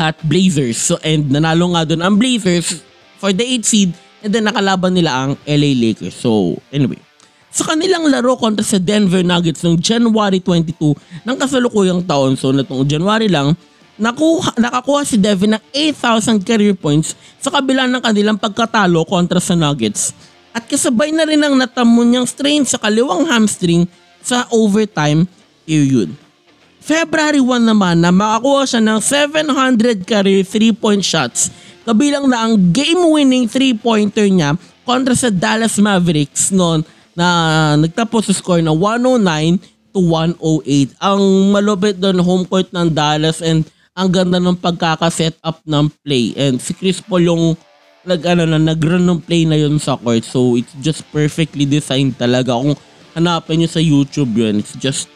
at 0.00 0.16
Blazers. 0.24 0.80
So 0.80 0.96
and 1.04 1.28
nanalo 1.28 1.76
nga 1.76 1.84
doon 1.84 2.00
ang 2.00 2.16
Blazers 2.16 2.80
for 3.20 3.36
the 3.36 3.44
8 3.44 3.68
seed 3.68 3.90
and 4.24 4.32
then 4.32 4.48
nakalaban 4.48 4.96
nila 4.96 5.12
ang 5.12 5.30
LA 5.44 5.76
Lakers. 5.76 6.16
So 6.16 6.56
anyway, 6.72 6.98
sa 7.50 7.66
kanilang 7.66 8.06
laro 8.06 8.38
kontra 8.38 8.62
sa 8.62 8.78
Denver 8.78 9.26
Nuggets 9.26 9.66
noong 9.66 9.82
January 9.82 10.38
22 10.38 10.94
ng 11.26 11.36
kasalukuyang 11.36 12.06
taon, 12.06 12.38
so 12.38 12.54
natong 12.54 12.86
January 12.86 13.26
lang, 13.26 13.58
nakuha, 13.98 14.54
nakakuha 14.54 15.02
si 15.02 15.18
Devin 15.18 15.58
ng 15.58 15.62
8,000 15.74 16.46
career 16.46 16.78
points 16.78 17.18
sa 17.42 17.50
kabila 17.50 17.90
ng 17.90 18.00
kanilang 18.00 18.38
pagkatalo 18.38 19.02
kontra 19.02 19.42
sa 19.42 19.58
Nuggets. 19.58 20.14
At 20.54 20.66
kasabay 20.66 21.10
na 21.10 21.26
rin 21.26 21.42
ang 21.42 21.54
natamo 21.58 22.02
niyang 22.02 22.26
strain 22.26 22.62
sa 22.66 22.78
kaliwang 22.78 23.26
hamstring 23.26 23.86
sa 24.22 24.46
overtime 24.50 25.26
period. 25.66 26.10
February 26.80 27.38
1 27.38 27.70
naman 27.70 28.00
na 28.00 28.10
makakuha 28.10 28.66
siya 28.66 28.80
ng 28.82 28.98
700 28.98 30.02
career 30.02 30.42
3-point 30.42 31.04
shots 31.04 31.52
kabilang 31.84 32.26
na 32.26 32.46
ang 32.46 32.56
game-winning 32.72 33.46
3-pointer 33.46 34.26
niya 34.26 34.56
kontra 34.82 35.12
sa 35.14 35.28
Dallas 35.28 35.76
Mavericks 35.76 36.50
noon 36.50 36.82
na 37.20 37.28
nagtapos 37.76 38.32
sa 38.32 38.34
score 38.34 38.64
na 38.64 38.72
109 38.72 39.60
to 39.92 40.00
108. 40.00 40.96
Ang 41.04 41.52
malupit 41.52 42.00
doon 42.00 42.24
home 42.24 42.44
court 42.48 42.72
ng 42.72 42.88
Dallas 42.88 43.44
and 43.44 43.68
ang 43.92 44.08
ganda 44.08 44.40
ng 44.40 44.56
pagkaka-set 44.56 45.36
up 45.44 45.60
ng 45.68 45.92
play. 46.00 46.32
And 46.40 46.56
si 46.56 46.72
Chris 46.72 47.04
Paul 47.04 47.28
yung 47.28 47.44
nag 48.08 48.24
ano 48.24 48.48
na 48.48 48.56
nag-run 48.56 49.04
ng 49.04 49.20
play 49.20 49.44
na 49.44 49.60
yun 49.60 49.76
sa 49.76 50.00
court. 50.00 50.24
So 50.24 50.56
it's 50.56 50.72
just 50.80 51.04
perfectly 51.12 51.68
designed 51.68 52.16
talaga. 52.16 52.56
Kung 52.56 52.72
hanapin 53.12 53.60
niyo 53.60 53.68
sa 53.68 53.82
YouTube 53.84 54.32
yun, 54.32 54.64
it's 54.64 54.72
just 54.80 55.12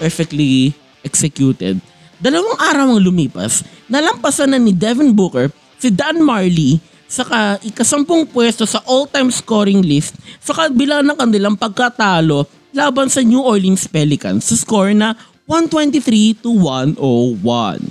perfectly 0.00 0.72
executed. 1.04 1.76
Dalawang 2.22 2.56
araw 2.56 2.96
ang 2.96 3.02
lumipas, 3.02 3.66
nalampasan 3.90 4.54
na 4.54 4.58
ni 4.62 4.72
Devin 4.72 5.12
Booker 5.12 5.52
si 5.82 5.90
Dan 5.90 6.22
Marley 6.22 6.78
sa 7.12 7.28
ka, 7.28 7.60
ikasampung 7.60 8.24
pwesto 8.24 8.64
sa 8.64 8.80
all-time 8.88 9.28
scoring 9.28 9.84
list 9.84 10.16
sa 10.40 10.56
kabila 10.56 11.04
ng 11.04 11.12
kanilang 11.12 11.60
pagkatalo 11.60 12.48
laban 12.72 13.12
sa 13.12 13.20
New 13.20 13.44
Orleans 13.44 13.84
Pelicans 13.84 14.48
sa 14.48 14.56
score 14.56 14.96
na 14.96 15.12
123 15.44 16.40
to 16.40 16.56
101. 16.56 17.84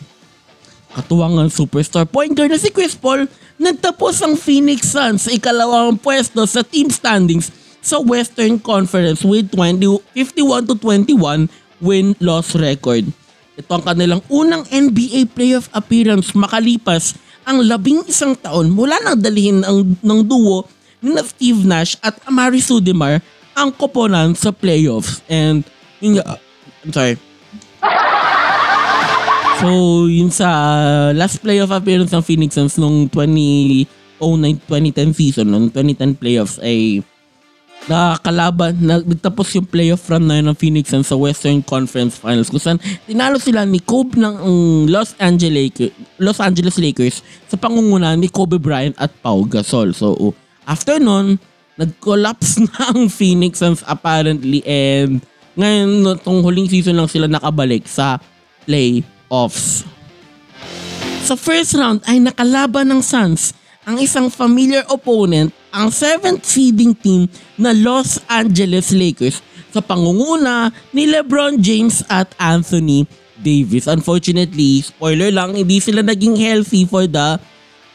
Katuwang 0.97 1.37
ang 1.37 1.53
superstar 1.53 2.09
point 2.09 2.33
guard 2.33 2.49
na 2.49 2.57
si 2.57 2.73
Chris 2.73 2.97
Paul, 2.97 3.29
nagtapos 3.61 4.25
ang 4.25 4.33
Phoenix 4.33 4.89
Suns 4.89 5.29
sa 5.29 5.31
ikalawang 5.31 6.01
pwesto 6.01 6.41
sa 6.49 6.65
team 6.65 6.89
standings 6.89 7.53
sa 7.77 8.01
Western 8.01 8.57
Conference 8.57 9.21
with 9.21 9.53
20, 9.53 10.01
51 10.17 10.65
to 10.65 10.73
21 10.81 11.45
win-loss 11.77 12.57
record. 12.57 13.05
Ito 13.53 13.69
ang 13.69 13.85
kanilang 13.85 14.21
unang 14.33 14.65
NBA 14.65 15.29
playoff 15.37 15.69
appearance 15.77 16.33
makalipas 16.33 17.13
ang 17.45 17.61
labing 17.61 18.05
isang 18.05 18.37
taon 18.37 18.69
mula 18.69 19.01
nang 19.01 19.17
dalihin 19.17 19.65
ng, 19.65 19.97
ng 20.01 20.19
duo 20.25 20.65
ni 21.01 21.17
Steve 21.25 21.65
Nash 21.65 21.97
at 22.05 22.13
Amari 22.29 22.61
Sudemar 22.61 23.21
ang 23.57 23.73
koponan 23.73 24.37
sa 24.37 24.53
playoffs. 24.53 25.25
And 25.27 25.65
yun 25.99 26.21
nga, 26.21 26.37
I'm 26.85 26.93
sorry. 26.93 27.17
So, 29.61 29.69
yun 30.09 30.33
sa 30.33 30.49
last 31.13 31.41
playoff 31.41 31.69
appearance 31.69 32.09
ng 32.09 32.25
Phoenix 32.25 32.57
Suns 32.57 32.81
nung 32.81 33.05
2009-2010 33.13 35.13
season, 35.13 35.53
nung 35.53 35.69
2010 35.69 36.17
playoffs 36.17 36.57
ay 36.65 37.05
nakakalaban, 37.89 38.77
nagtapos 38.81 39.57
yung 39.57 39.65
playoff 39.65 40.05
run 40.05 40.29
na 40.29 40.37
yun 40.37 40.53
ng 40.53 40.57
Phoenix 40.57 40.93
Suns 40.93 41.09
sa 41.09 41.17
Western 41.17 41.65
Conference 41.65 42.21
Finals 42.21 42.53
kung 42.53 42.61
saan 42.61 42.79
tinalo 43.09 43.41
sila 43.41 43.65
ni 43.65 43.81
Kobe 43.81 44.21
ng 44.21 44.35
um, 44.37 44.85
Los 44.85 45.17
Angeles 45.17 45.89
Los 46.21 46.37
Angeles 46.37 46.77
Lakers 46.77 47.25
sa 47.49 47.57
pangunguna 47.57 48.13
ni 48.13 48.29
Kobe 48.29 48.61
Bryant 48.61 48.93
at 49.01 49.09
Pau 49.25 49.41
Gasol. 49.49 49.97
So, 49.97 50.37
after 50.69 51.01
nun, 51.01 51.41
nag-collapse 51.79 52.61
na 52.69 52.93
ang 52.93 53.09
Phoenix 53.09 53.57
Suns 53.57 53.81
apparently 53.89 54.61
and 54.67 55.25
ngayon, 55.57 56.15
itong 56.15 56.39
huling 56.47 56.69
season 56.71 56.95
lang 56.95 57.11
sila 57.11 57.27
nakabalik 57.27 57.83
sa 57.83 58.23
playoffs. 58.63 59.83
Sa 61.27 61.35
first 61.35 61.75
round 61.75 61.99
ay 62.07 62.23
nakalaban 62.23 62.87
ng 62.87 63.01
Suns 63.03 63.51
ang 63.83 63.99
isang 63.99 64.29
familiar 64.31 64.85
opponent, 64.87 65.51
ang 65.71 65.89
7th 65.89 66.43
seeding 66.43 66.91
team 66.95 67.27
na 67.55 67.71
Los 67.71 68.19
Angeles 68.27 68.91
Lakers 68.91 69.39
sa 69.71 69.79
pangunguna 69.79 70.69
ni 70.91 71.07
LeBron 71.07 71.59
James 71.63 72.03
at 72.11 72.31
Anthony 72.35 73.07
Davis. 73.39 73.87
Unfortunately, 73.87 74.83
spoiler 74.83 75.31
lang, 75.31 75.55
hindi 75.55 75.79
sila 75.79 76.03
naging 76.03 76.35
healthy 76.35 76.83
for 76.83 77.07
the 77.07 77.39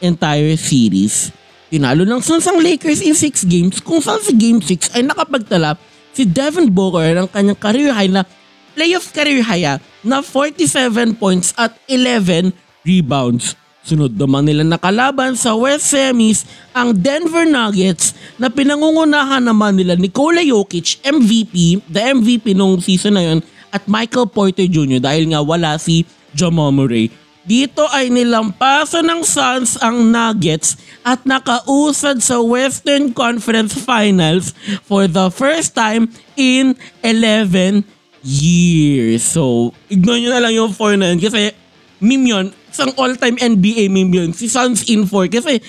entire 0.01 0.57
series. 0.57 1.29
Tinalo 1.69 2.03
ng 2.07 2.21
Suns 2.23 2.47
ang 2.49 2.57
Lakers 2.57 3.03
in 3.05 3.13
6 3.13 3.45
games 3.45 3.77
kung 3.83 4.01
saan 4.01 4.23
sa 4.23 4.33
game 4.33 4.59
6 4.59 4.97
ay 4.97 5.03
nakapagtala 5.05 5.77
si 6.15 6.25
Devin 6.25 6.71
Booker 6.73 7.13
ng 7.13 7.27
kanyang 7.29 7.59
career 7.59 7.91
high 7.93 8.09
na 8.09 8.25
playoff 8.73 9.13
career 9.13 9.45
high 9.45 9.77
na 10.01 10.17
47 10.23 11.17
points 11.17 11.53
at 11.59 11.77
11 11.91 12.55
rebounds. 12.87 13.53
Sunod 13.87 14.19
naman 14.19 14.43
nila 14.43 14.67
nakalaban 14.67 15.39
sa 15.39 15.55
West 15.55 15.95
Semis 15.95 16.43
ang 16.75 16.91
Denver 16.91 17.47
Nuggets 17.47 18.11
na 18.35 18.51
pinangungunahan 18.51 19.39
naman 19.39 19.79
nila 19.79 19.95
Nikola 19.95 20.43
Jokic, 20.43 20.99
MVP, 21.07 21.79
the 21.87 22.11
MVP 22.11 22.51
nung 22.51 22.83
season 22.83 23.15
na 23.15 23.23
yun, 23.23 23.39
at 23.71 23.87
Michael 23.87 24.27
Porter 24.27 24.67
Jr. 24.67 24.99
dahil 24.99 25.31
nga 25.31 25.39
wala 25.39 25.79
si 25.79 26.03
Jamal 26.35 26.75
Murray. 26.75 27.07
Dito 27.47 27.87
ay 27.87 28.11
nilampasan 28.11 29.07
ng 29.07 29.23
Suns 29.23 29.79
ang 29.79 30.11
Nuggets 30.11 30.75
at 31.07 31.23
nakausad 31.23 32.19
sa 32.19 32.43
Western 32.43 33.15
Conference 33.15 33.71
Finals 33.71 34.51
for 34.83 35.07
the 35.07 35.31
first 35.31 35.71
time 35.71 36.11
in 36.35 36.75
11 37.07 37.87
years. 38.19 39.23
So, 39.23 39.71
ignore 39.87 40.19
nyo 40.19 40.35
na 40.35 40.43
lang 40.43 40.59
yung 40.59 40.75
4 40.75 40.99
na 40.99 41.15
yun 41.15 41.23
kasi 41.23 41.55
meme 42.03 42.27
yun, 42.27 42.45
isang 42.71 42.91
all-time 42.99 43.37
NBA 43.39 43.89
meme 43.89 44.13
yun, 44.13 44.29
si 44.35 44.51
Suns 44.51 44.85
in 44.91 45.07
4. 45.07 45.33
Kasi 45.33 45.59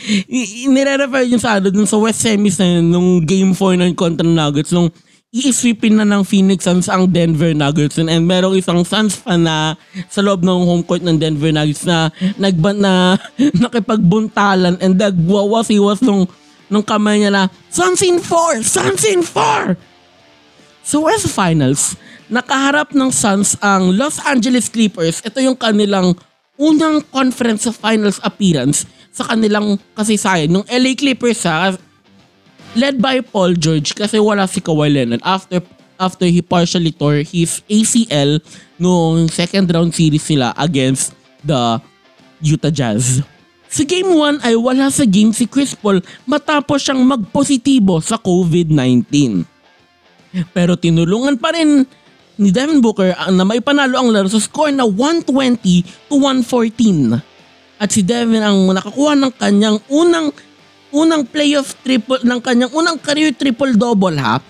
nire-refer 0.69 1.25
yun 1.25 1.41
sa 1.41 1.59
ano, 1.59 1.73
dun 1.73 1.89
sa 1.89 1.97
West 1.97 2.23
Semis 2.23 2.59
na 2.59 2.79
yun, 2.79 2.87
nung 2.91 3.11
game 3.25 3.55
4 3.55 3.81
ng 3.81 3.95
kontra 3.97 4.27
Nuggets, 4.27 4.75
nung 4.75 4.93
iisipin 5.29 6.01
na 6.01 6.09
ng 6.09 6.25
Phoenix 6.25 6.65
Suns 6.65 6.89
ang 6.89 7.05
Denver 7.05 7.53
Nuggets 7.53 8.01
and 8.01 8.25
merong 8.25 8.57
isang 8.57 8.81
Suns 8.81 9.21
fan 9.21 9.45
na 9.45 9.77
sa 10.09 10.25
loob 10.25 10.41
ng 10.41 10.65
home 10.65 10.81
court 10.81 11.05
ng 11.05 11.21
Denver 11.21 11.53
Nuggets 11.53 11.85
na 11.85 12.09
nagba 12.41 12.73
na 12.73 13.21
nakipagbuntalan 13.63 14.81
and 14.81 14.97
nagwawas-iwas 14.97 16.01
nung 16.01 16.25
nung 16.73 16.85
kamay 16.85 17.21
niya 17.21 17.33
na 17.33 17.45
Suns 17.69 18.01
in 18.01 18.21
4! 18.21 18.65
Suns 18.65 19.05
in 19.05 19.21
4! 19.21 19.77
So 20.81 21.05
as 21.05 21.29
finals, 21.29 22.01
nakaharap 22.33 22.97
ng 22.97 23.13
Suns 23.13 23.57
ang 23.61 23.93
Los 23.93 24.17
Angeles 24.25 24.73
Clippers. 24.73 25.21
Ito 25.21 25.45
yung 25.45 25.57
kanilang 25.61 26.17
unang 26.59 27.07
conference 27.15 27.71
finals 27.79 28.19
appearance 28.27 28.85
sa 29.15 29.25
kanilang 29.25 29.79
kasaysayan. 29.95 30.51
Nung 30.51 30.67
LA 30.67 30.93
Clippers 30.99 31.47
ha, 31.47 31.73
led 32.75 32.99
by 32.99 33.23
Paul 33.23 33.57
George 33.57 33.95
kasi 33.95 34.19
wala 34.19 34.45
si 34.51 34.61
Kawhi 34.61 34.93
Leonard 34.93 35.23
after 35.25 35.63
after 35.99 36.27
he 36.27 36.43
partially 36.43 36.95
tore 36.95 37.27
his 37.27 37.63
ACL 37.67 38.39
noong 38.79 39.27
second 39.31 39.67
round 39.71 39.91
series 39.91 40.27
nila 40.31 40.55
against 40.59 41.15
the 41.43 41.83
Utah 42.39 42.71
Jazz. 42.71 43.23
Sa 43.69 43.85
game 43.85 44.09
1 44.09 44.47
ay 44.47 44.55
wala 44.57 44.89
sa 44.89 45.05
game 45.05 45.35
si 45.35 45.45
Chris 45.45 45.77
Paul 45.77 46.01
matapos 46.25 46.87
siyang 46.87 47.03
magpositibo 47.05 48.01
sa 48.01 48.17
COVID-19. 48.17 49.05
Pero 50.55 50.79
tinulungan 50.79 51.37
pa 51.37 51.53
rin 51.53 51.85
ni 52.39 52.55
Devin 52.55 52.79
Booker 52.79 53.13
na 53.35 53.43
may 53.43 53.59
panalo 53.59 53.99
ang 53.99 54.15
laro 54.15 54.31
sa 54.31 54.39
score 54.39 54.71
na 54.71 54.87
120 54.87 55.29
to 56.09 56.15
114. 56.15 57.19
At 57.83 57.91
si 57.91 58.07
Devin 58.07 58.43
ang 58.43 58.71
nakakuha 58.71 59.19
ng 59.19 59.33
kanyang 59.35 59.79
unang 59.91 60.31
unang 60.95 61.27
playoff 61.29 61.77
triple 61.85 62.23
ng 62.25 62.41
kanyang 62.41 62.73
unang 62.73 62.97
career 62.97 63.35
triple 63.35 63.75
double 63.75 64.17
ha. 64.17 64.41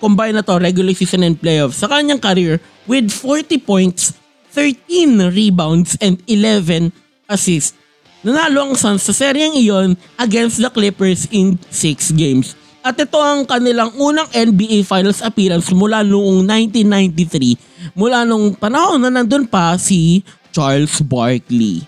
Combine 0.00 0.36
na 0.36 0.44
to 0.44 0.58
regular 0.58 0.92
season 0.96 1.22
and 1.22 1.38
playoffs 1.38 1.80
sa 1.80 1.88
kanyang 1.88 2.20
career 2.20 2.58
with 2.84 3.08
40 3.08 3.60
points, 3.62 4.16
13 4.52 5.32
rebounds 5.32 5.96
and 6.00 6.20
11 6.26 6.92
assists. 7.30 7.76
Nanalo 8.24 8.72
ang 8.72 8.74
Suns 8.76 9.04
sa 9.04 9.12
seryeng 9.12 9.52
iyon 9.52 10.00
against 10.16 10.56
the 10.56 10.72
Clippers 10.72 11.28
in 11.28 11.60
6 11.68 12.16
games. 12.16 12.56
At 12.84 13.00
ito 13.00 13.16
ang 13.16 13.48
kanilang 13.48 13.96
unang 13.96 14.28
NBA 14.28 14.84
Finals 14.84 15.24
appearance 15.24 15.72
mula 15.72 16.04
noong 16.04 16.44
1993 16.44 17.96
mula 17.96 18.28
nung 18.28 18.52
panahon 18.52 19.00
na 19.00 19.08
nandun 19.08 19.48
pa 19.48 19.72
si 19.80 20.20
Charles 20.52 21.00
Barkley. 21.00 21.80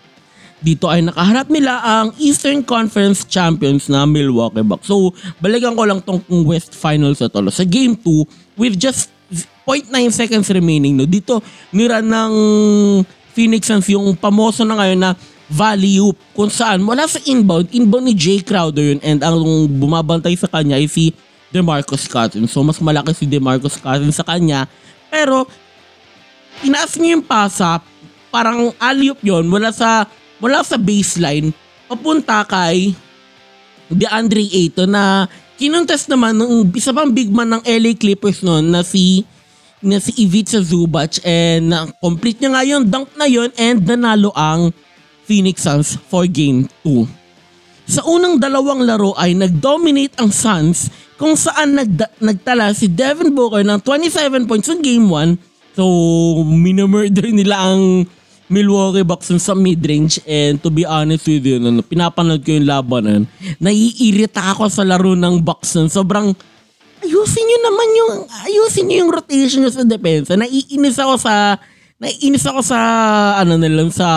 Dito 0.64 0.88
ay 0.88 1.04
nakaharap 1.04 1.52
nila 1.52 1.84
ang 1.84 2.16
Eastern 2.16 2.64
Conference 2.64 3.28
Champions 3.28 3.92
na 3.92 4.08
Milwaukee 4.08 4.64
Bucks. 4.64 4.88
So, 4.88 5.12
balikan 5.36 5.76
ko 5.76 5.84
lang 5.84 6.00
tong 6.00 6.24
West 6.48 6.72
Finals 6.72 7.20
na 7.20 7.28
to. 7.28 7.44
Sa 7.52 7.68
Game 7.68 7.92
2, 8.00 8.56
with 8.56 8.80
just 8.80 9.12
0.9 9.68 9.92
seconds 10.08 10.48
remaining, 10.48 10.96
no, 10.96 11.04
dito 11.04 11.44
nira 11.76 12.00
ng 12.00 12.32
Phoenix 13.36 13.68
Suns 13.68 13.84
yung 13.92 14.16
pamoso 14.16 14.64
na 14.64 14.80
ngayon 14.80 15.00
na 15.04 15.12
value 15.46 16.10
kung 16.34 16.50
saan 16.50 16.82
wala 16.82 17.06
sa 17.06 17.22
inbound, 17.22 17.70
inbound 17.70 18.10
ni 18.10 18.14
Jay 18.14 18.42
Crowder 18.42 18.94
yun 18.94 19.00
and 19.02 19.22
ang 19.22 19.38
bumabantay 19.78 20.34
sa 20.34 20.50
kanya 20.50 20.74
ay 20.78 20.90
si 20.90 21.14
DeMarcus 21.54 22.10
Cousins. 22.10 22.50
So 22.50 22.66
mas 22.66 22.82
malaki 22.82 23.14
si 23.14 23.24
DeMarcus 23.24 23.78
Cousins 23.78 24.18
sa 24.18 24.26
kanya. 24.26 24.66
Pero 25.06 25.46
inaas 26.66 26.98
niya 26.98 27.14
yung 27.18 27.26
pasa, 27.26 27.78
parang 28.34 28.74
alley-oop 28.82 29.22
yun 29.22 29.46
mula 29.46 29.70
sa, 29.70 30.04
mula 30.42 30.66
sa 30.66 30.74
baseline 30.76 31.54
papunta 31.86 32.42
kay 32.42 32.90
DeAndre 33.86 34.42
Ayton 34.50 34.90
na 34.90 35.30
kinontes 35.56 36.10
naman 36.10 36.34
ng 36.34 36.74
isa 36.74 36.90
pang 36.90 37.08
big 37.08 37.30
man 37.30 37.54
ng 37.54 37.62
LA 37.62 37.94
Clippers 37.94 38.42
noon 38.42 38.74
na 38.74 38.82
si 38.82 39.22
na 39.78 40.02
si 40.02 40.10
Ivica 40.18 40.58
Zubac 40.58 41.22
and 41.22 41.70
na 41.70 41.86
complete 42.02 42.42
niya 42.42 42.50
nga 42.50 42.64
yung 42.66 42.84
dunk 42.90 43.14
na 43.14 43.30
yon 43.30 43.52
and 43.54 43.86
nanalo 43.86 44.34
ang 44.34 44.74
Phoenix 45.26 45.66
Suns 45.66 45.98
for 46.06 46.24
Game 46.30 46.70
2. 46.86 47.04
Sa 47.86 48.02
unang 48.06 48.38
dalawang 48.38 48.82
laro 48.86 49.14
ay 49.18 49.34
nag-dominate 49.34 50.14
ang 50.22 50.30
Suns 50.30 50.90
kung 51.18 51.34
saan 51.34 51.74
nagda- 51.74 52.14
nagtala 52.22 52.70
si 52.74 52.86
Devin 52.86 53.34
Booker 53.34 53.66
ng 53.66 53.82
27 53.82 54.46
points 54.46 54.70
sa 54.70 54.78
Game 54.78 55.10
1. 55.10 55.74
So, 55.76 55.84
minamurder 56.46 57.30
nila 57.34 57.68
ang 57.68 58.06
Milwaukee 58.46 59.02
Bucks 59.02 59.34
sa 59.42 59.58
mid-range 59.58 60.22
and 60.22 60.62
to 60.62 60.70
be 60.70 60.86
honest 60.86 61.26
with 61.26 61.42
you, 61.42 61.58
no, 61.58 61.82
pinapanood 61.82 62.46
ko 62.46 62.54
yung 62.54 62.70
labanan, 62.70 63.26
naiirita 63.58 64.54
ako 64.54 64.70
sa 64.70 64.86
laro 64.86 65.18
ng 65.18 65.42
Bucks. 65.42 65.74
Sobrang 65.90 66.30
ayusin 67.02 67.42
nyo 67.42 67.58
naman 67.66 67.88
yung, 67.98 68.12
ayusin 68.46 68.84
nyo 68.86 68.96
yung 69.02 69.12
rotation 69.12 69.66
nyo 69.66 69.72
sa 69.74 69.82
depensa. 69.82 70.38
Naiinis 70.38 70.94
ako 70.94 71.14
sa, 71.18 71.58
naiinis 71.98 72.46
ako 72.46 72.60
sa, 72.62 72.78
ano 73.42 73.58
nilang, 73.58 73.90
sa 73.90 74.08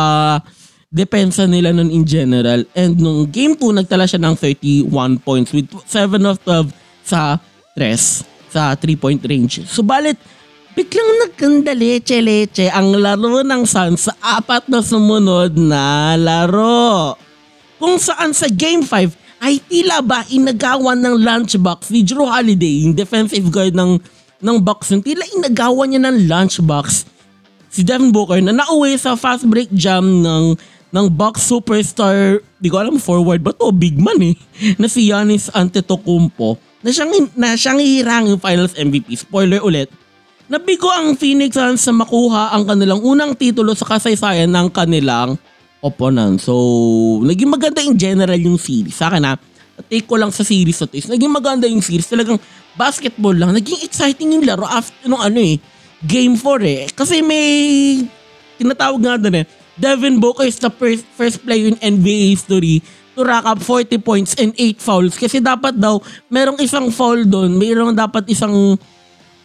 depensa 0.89 1.45
nila 1.45 1.69
nun 1.69 1.93
in 1.93 2.03
general. 2.03 2.65
And 2.73 2.97
nung 2.97 3.29
game 3.29 3.53
2, 3.53 3.81
nagtala 3.81 4.09
siya 4.09 4.21
ng 4.21 4.35
31 4.35 5.21
points 5.21 5.53
with 5.53 5.69
7 5.85 6.17
of 6.25 6.41
12 6.43 6.73
sa 7.05 7.37
tres, 7.77 8.25
sa 8.49 8.73
3-point 8.73 9.21
range. 9.21 9.69
Subalit, 9.69 10.17
biglang 10.73 11.29
nagkanda 11.29 11.73
leche-leche 11.77 12.73
ang 12.73 12.93
laro 12.97 13.45
ng 13.45 13.63
Suns 13.69 14.09
sa 14.09 14.13
apat 14.41 14.65
na 14.65 14.81
sumunod 14.81 15.53
na 15.57 16.17
laro. 16.17 17.13
Kung 17.79 18.01
saan 18.01 18.33
sa 18.33 18.49
Game 18.49 18.83
5 18.83 19.39
ay 19.39 19.61
tila 19.71 20.03
ba 20.03 20.27
inagawan 20.27 20.99
ng 20.99 21.15
lunchbox 21.23 21.95
ni 21.95 22.03
Drew 22.03 22.27
Holiday, 22.27 22.83
yung 22.83 22.97
defensive 22.97 23.47
guard 23.47 23.71
ng, 23.71 24.01
ng 24.43 24.57
Bucks, 24.59 24.91
tila 24.99 25.23
inagawan 25.37 25.95
niya 25.95 26.01
ng 26.11 26.27
lunchbox 26.27 27.07
si 27.69 27.85
Devin 27.85 28.09
Booker 28.09 28.41
na 28.41 28.51
nauwi 28.51 28.97
sa 28.97 29.13
fast 29.13 29.45
break 29.45 29.69
jam 29.71 30.01
ng 30.01 30.57
ng 30.89 31.05
Bucks 31.13 31.45
superstar, 31.45 32.41
di 32.57 32.67
ko 32.67 32.81
alam 32.81 32.97
forward 32.97 33.45
ba 33.45 33.53
to, 33.53 33.69
big 33.69 33.97
man 33.97 34.17
eh, 34.21 34.35
na 34.81 34.89
si 34.89 35.09
Giannis 35.09 35.49
Antetokounmpo 35.53 36.57
na 36.79 36.89
siyang, 36.95 37.11
na 37.35 37.59
siyang 37.59 37.79
hirang 37.79 38.25
yung 38.31 38.41
finals 38.41 38.73
MVP. 38.75 39.11
Spoiler 39.19 39.59
ulit, 39.59 39.91
nabigo 40.47 40.87
ang 40.87 41.13
Phoenix 41.19 41.55
Suns 41.55 41.83
sa 41.83 41.91
makuha 41.91 42.55
ang 42.55 42.63
kanilang 42.65 43.03
unang 43.03 43.35
titulo 43.35 43.75
sa 43.75 43.85
kasaysayan 43.85 44.49
ng 44.49 44.67
kanilang 44.71 45.35
opponent. 45.83 46.39
So, 46.39 46.55
naging 47.23 47.51
maganda 47.51 47.83
in 47.83 47.95
general 47.99 48.39
yung 48.39 48.59
series. 48.59 48.95
Sa 48.95 49.11
akin 49.11 49.23
ha, 49.27 49.35
take 49.87 50.07
ko 50.07 50.19
lang 50.19 50.31
sa 50.31 50.43
series 50.43 50.79
na 50.79 50.87
to 50.87 50.95
is, 50.95 51.07
naging 51.07 51.31
maganda 51.31 51.67
yung 51.67 51.83
series. 51.83 52.07
Talagang 52.07 52.39
basketball 52.75 53.35
lang. 53.35 53.51
Naging 53.55 53.83
exciting 53.83 54.35
yung 54.35 54.43
laro 54.47 54.67
after 54.67 55.07
nung 55.07 55.19
ano 55.21 55.39
eh, 55.39 55.59
game 56.03 56.35
4 56.35 56.63
eh. 56.63 56.81
Kasi 56.91 57.19
may 57.23 57.47
tinatawag 58.59 58.99
nga 58.99 59.15
doon 59.15 59.43
eh, 59.43 59.45
Devin 59.79 60.19
Booker 60.19 60.43
is 60.43 60.59
the 60.59 60.67
first, 60.69 61.07
first 61.15 61.39
player 61.41 61.71
in 61.71 61.79
NBA 61.79 62.35
history 62.35 62.83
to 63.15 63.23
rack 63.23 63.47
up 63.47 63.63
40 63.63 63.95
points 64.03 64.35
and 64.35 64.51
8 64.59 64.79
fouls. 64.83 65.15
Kasi 65.15 65.39
dapat 65.39 65.79
daw, 65.79 66.03
merong 66.27 66.59
isang 66.59 66.91
foul 66.91 67.23
doon, 67.23 67.55
merong 67.55 67.95
dapat 67.95 68.27
isang 68.27 68.75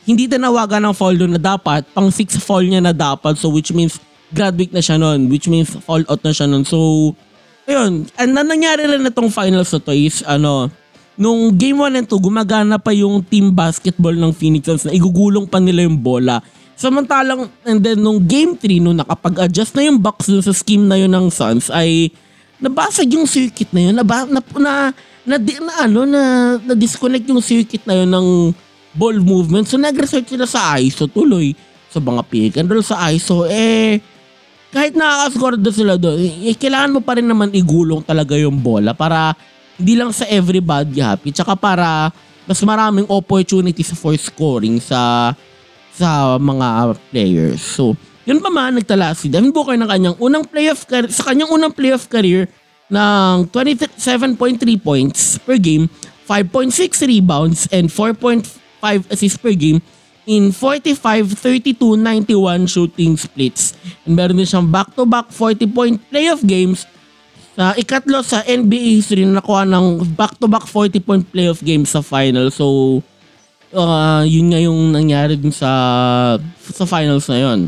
hindi 0.05 0.29
tinawagan 0.29 0.85
ng 0.91 0.95
foul 0.95 1.17
doon 1.17 1.39
na 1.39 1.43
dapat, 1.43 1.87
pang 1.95 2.11
6 2.11 2.39
foul 2.43 2.67
niya 2.67 2.83
na 2.83 2.93
dapat. 2.93 3.39
So 3.39 3.49
which 3.49 3.71
means 3.71 3.97
graduate 4.35 4.75
na 4.75 4.83
siya 4.83 4.99
noon, 4.99 5.31
which 5.31 5.47
means 5.47 5.71
fall 5.87 6.03
out 6.11 6.21
na 6.27 6.35
siya 6.35 6.51
noon. 6.51 6.67
So, 6.67 7.15
ayun. 7.71 8.11
And 8.19 8.31
na 8.35 8.43
nangyari 8.43 8.91
rin 8.91 9.07
na 9.07 9.15
finals 9.31 9.71
na 9.71 9.79
to 9.79 9.95
is, 9.95 10.27
ano, 10.27 10.69
nung 11.15 11.55
game 11.55 11.79
1 11.79 11.95
and 11.95 12.09
2, 12.11 12.19
gumagana 12.19 12.77
pa 12.83 12.91
yung 12.91 13.23
team 13.23 13.55
basketball 13.55 14.13
ng 14.13 14.35
Phoenix 14.35 14.67
Suns 14.67 14.85
na 14.91 14.93
igugulong 14.93 15.47
pa 15.47 15.63
nila 15.63 15.87
yung 15.87 16.03
bola. 16.03 16.43
Samantalang, 16.75 17.47
and 17.63 17.79
then 17.79 18.03
nung 18.03 18.19
game 18.19 18.59
3, 18.59 18.83
nung 18.83 18.99
nakapag-adjust 18.99 19.79
na 19.79 19.87
yung 19.87 19.99
Bucks 20.03 20.27
dun 20.27 20.43
sa 20.43 20.51
scheme 20.51 20.83
na 20.85 20.99
yun 20.99 21.11
ng 21.11 21.31
Suns, 21.31 21.71
ay 21.71 22.11
nabasag 22.59 23.15
yung 23.15 23.31
circuit 23.31 23.71
na 23.71 23.81
yun. 23.91 23.95
Naba, 23.95 24.27
na, 24.27 24.43
na, 24.59 24.73
na, 25.23 25.35
na, 25.39 25.73
ano, 25.87 26.01
na, 26.03 26.23
na 26.59 26.75
disconnect 26.75 27.31
yung 27.31 27.39
circuit 27.39 27.87
na 27.87 28.03
yun 28.03 28.11
ng 28.11 28.29
ball 28.95 29.19
movement. 29.19 29.67
So 29.67 29.79
nag-resort 29.79 30.27
sila 30.27 30.47
sa 30.47 30.79
ISO 30.79 31.11
tuloy. 31.11 31.55
Sa 31.95 32.03
mga 32.03 32.23
pick 32.27 32.59
and 32.59 32.67
roll 32.67 32.83
sa 32.83 33.07
ISO, 33.15 33.47
eh, 33.47 34.03
kahit 34.75 34.99
nakakascore 34.99 35.55
doon 35.55 35.77
sila 35.79 35.95
doon, 35.95 36.19
eh, 36.19 36.59
kailangan 36.59 36.99
mo 36.99 37.01
pa 37.07 37.15
rin 37.15 37.27
naman 37.27 37.55
igulong 37.55 38.03
talaga 38.03 38.35
yung 38.35 38.59
bola 38.59 38.91
para 38.91 39.39
hindi 39.79 39.95
lang 39.95 40.11
sa 40.11 40.27
everybody 40.27 40.99
happy, 40.99 41.31
tsaka 41.31 41.55
para 41.55 42.11
mas 42.51 42.59
maraming 42.67 43.07
opportunities 43.07 43.95
for 43.95 44.15
scoring 44.19 44.83
sa 44.83 45.31
sa 45.95 46.35
mga 46.43 46.99
players. 47.15 47.63
So, 47.63 47.95
yun 48.27 48.43
pa 48.43 48.51
man, 48.51 48.75
nagtala 48.75 49.15
si 49.15 49.31
Devin 49.31 49.55
Booker 49.55 49.79
ng 49.79 49.87
kanyang 49.87 50.17
unang 50.19 50.45
playoff 50.45 50.89
career, 50.91 51.07
sa 51.13 51.31
kanyang 51.31 51.55
unang 51.55 51.71
playoff 51.71 52.11
career 52.11 52.51
ng 52.91 53.47
27.3 53.49 54.59
points 54.83 55.39
per 55.41 55.57
game, 55.57 55.87
5.6 56.27 57.05
rebounds, 57.07 57.69
and 57.71 57.93
4.5 57.93 58.49
assists 59.13 59.39
per 59.39 59.55
game 59.55 59.79
in 60.25 60.51
45, 60.53 61.37
32, 61.37 62.01
91 62.01 62.65
shooting 62.65 63.15
splits. 63.15 63.77
And 64.09 64.17
meron 64.17 64.41
din 64.41 64.49
siyang 64.49 64.73
back-to-back 64.73 65.31
40-point 65.31 66.01
playoff 66.09 66.41
games 66.41 66.89
sa 67.55 67.77
ikatlo 67.79 68.25
sa 68.25 68.43
NBA 68.43 68.99
history 68.99 69.23
na 69.29 69.39
nakuha 69.39 69.69
ng 69.69 70.17
back-to-back 70.17 70.67
40-point 70.67 71.29
playoff 71.29 71.61
games 71.61 71.93
sa 71.93 72.01
final. 72.01 72.49
So, 72.51 72.99
uh, 73.75 74.23
yun 74.23 74.55
nga 74.55 74.61
yung 74.63 74.95
nangyari 74.95 75.35
dun 75.35 75.53
sa 75.53 75.71
sa 76.63 76.85
finals 76.87 77.27
na 77.29 77.39
yun. 77.43 77.61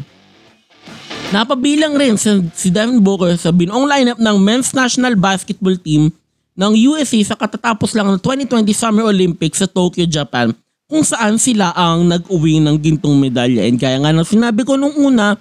Napabilang 1.34 1.98
rin 1.98 2.14
si, 2.14 2.30
si 2.54 2.70
Devin 2.70 3.02
Booker 3.02 3.34
sa 3.34 3.50
binuong 3.50 3.90
lineup 3.90 4.18
ng 4.22 4.36
men's 4.38 4.70
national 4.70 5.18
basketball 5.18 5.74
team 5.74 6.14
ng 6.54 6.72
USA 6.88 7.18
sa 7.26 7.36
katatapos 7.36 7.92
lang 7.92 8.06
ng 8.14 8.20
2020 8.22 8.70
Summer 8.72 9.04
Olympics 9.10 9.58
sa 9.60 9.68
Tokyo, 9.68 10.06
Japan 10.06 10.54
kung 10.86 11.02
saan 11.02 11.34
sila 11.34 11.74
ang 11.74 12.06
nag-uwi 12.06 12.62
ng 12.62 12.78
gintong 12.78 13.18
medalya. 13.18 13.66
And 13.66 13.74
kaya 13.74 13.98
nga 13.98 14.14
nang 14.14 14.22
sinabi 14.22 14.62
ko 14.62 14.78
nung 14.78 14.94
una, 14.94 15.34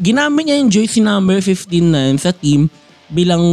ginamit 0.00 0.48
niya 0.48 0.64
yung 0.64 0.72
jersey 0.72 1.04
number 1.04 1.44
15 1.44 1.92
na 1.92 2.00
sa 2.16 2.32
team 2.32 2.72
bilang 3.12 3.44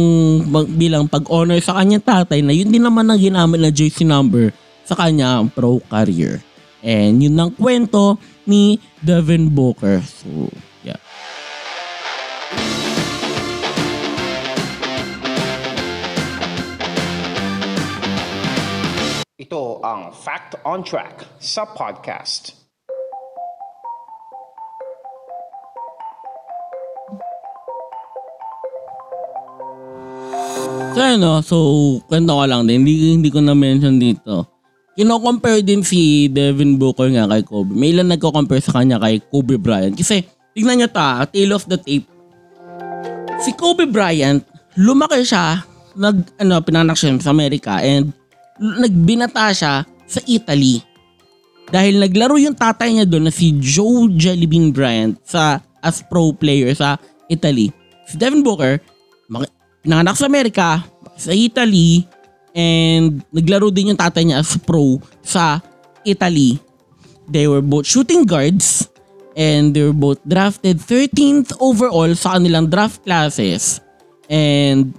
bilang 0.76 1.04
pag-honor 1.08 1.60
sa 1.60 1.76
kanyang 1.76 2.04
tatay 2.04 2.40
na 2.44 2.52
yun 2.52 2.68
din 2.68 2.84
naman 2.84 3.08
ang 3.08 3.20
ginamit 3.20 3.60
na 3.60 3.72
jersey 3.72 4.04
number 4.04 4.52
sa 4.86 4.94
kanyang 4.94 5.50
pro 5.50 5.82
career. 5.90 6.38
And 6.86 7.18
yun 7.18 7.34
ang 7.34 7.50
kwento 7.58 8.22
ni 8.46 8.78
Devin 9.02 9.50
Booker. 9.50 9.98
So, 10.06 10.46
yeah. 10.86 11.02
Ito 19.34 19.82
ang 19.82 20.14
Fact 20.14 20.62
on 20.62 20.86
Track 20.86 21.26
sa 21.42 21.66
podcast. 21.66 22.54
So 30.96 31.04
ano, 31.04 31.44
so 31.44 31.56
kwento 32.08 32.32
ko 32.32 32.48
lang 32.48 32.64
din, 32.64 32.80
hindi, 32.80 33.12
hindi 33.12 33.28
ko 33.28 33.44
na-mention 33.44 34.00
dito. 34.00 34.55
Kino-compare 34.96 35.60
din 35.60 35.84
si 35.84 36.32
Devin 36.32 36.80
Booker 36.80 37.12
nga 37.12 37.28
kay 37.28 37.44
Kobe. 37.44 37.76
May 37.76 37.92
ilan 37.92 38.08
nagko-compare 38.08 38.64
sa 38.64 38.80
kanya 38.80 38.96
kay 38.96 39.20
Kobe 39.20 39.60
Bryant. 39.60 39.92
Kasi, 39.92 40.24
tignan 40.56 40.80
nyo 40.80 40.88
ta, 40.88 41.28
tail 41.28 41.52
of 41.52 41.68
the 41.68 41.76
tape. 41.76 42.08
Si 43.44 43.52
Kobe 43.52 43.84
Bryant, 43.84 44.40
lumaki 44.80 45.20
siya, 45.20 45.60
nag, 46.00 46.40
ano, 46.40 46.64
pinanak 46.64 46.96
siya 46.96 47.12
sa 47.20 47.28
Amerika 47.28 47.84
and 47.84 48.16
nagbinata 48.56 49.52
siya 49.52 49.84
sa 50.08 50.20
Italy. 50.24 50.80
Dahil 51.68 52.00
naglaro 52.00 52.40
yung 52.40 52.56
tatay 52.56 52.96
niya 52.96 53.04
doon 53.04 53.28
na 53.28 53.34
si 53.34 53.52
Joe 53.60 54.08
Jellybean 54.16 54.72
Bryant 54.72 55.20
sa 55.28 55.60
as 55.84 56.00
pro 56.00 56.32
player 56.32 56.72
sa 56.72 56.96
Italy. 57.28 57.68
Si 58.08 58.16
Devin 58.16 58.40
Booker, 58.40 58.80
pinanganak 59.84 60.16
sa 60.16 60.30
Amerika, 60.30 60.80
sa 61.18 61.36
Italy, 61.36 62.06
and 62.56 63.20
naglaro 63.28 63.68
din 63.68 63.92
yung 63.92 64.00
tatay 64.00 64.24
niya 64.24 64.40
as 64.40 64.56
pro 64.56 64.96
sa 65.20 65.60
Italy. 66.08 66.56
They 67.28 67.44
were 67.44 67.60
both 67.60 67.84
shooting 67.84 68.24
guards 68.24 68.88
and 69.36 69.76
they 69.76 69.84
were 69.84 69.94
both 69.94 70.24
drafted 70.24 70.80
13th 70.80 71.52
overall 71.60 72.08
sa 72.16 72.40
kanilang 72.40 72.72
draft 72.72 73.04
classes. 73.04 73.84
And 74.32 74.96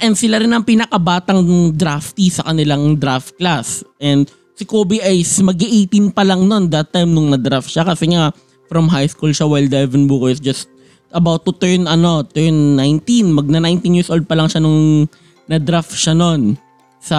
and 0.00 0.16
sila 0.16 0.40
rin 0.40 0.56
ang 0.56 0.64
pinakabatang 0.64 1.76
draftee 1.76 2.32
sa 2.32 2.48
kanilang 2.48 2.96
draft 2.96 3.36
class. 3.36 3.84
And 4.00 4.24
si 4.56 4.64
Kobe 4.64 5.04
ay 5.04 5.20
mag-18 5.22 6.14
pa 6.16 6.24
lang 6.24 6.48
noon 6.48 6.72
that 6.72 6.88
time 6.94 7.12
nung 7.12 7.28
na-draft 7.28 7.68
siya 7.68 7.84
kasi 7.84 8.16
nga 8.16 8.32
from 8.72 8.88
high 8.88 9.10
school 9.10 9.34
siya 9.34 9.44
while 9.44 9.68
Devin 9.68 10.08
Booker 10.08 10.32
is 10.32 10.40
just 10.40 10.72
about 11.12 11.44
to 11.44 11.52
turn 11.52 11.84
ano, 11.84 12.24
turn 12.24 12.80
19. 12.80 13.36
Magna 13.36 13.60
19 13.60 13.98
years 14.00 14.08
old 14.08 14.24
pa 14.24 14.32
lang 14.32 14.48
siya 14.48 14.64
nung 14.64 15.04
na-draft 15.46 15.92
siya 15.94 16.14
noon 16.14 16.54
sa 17.02 17.18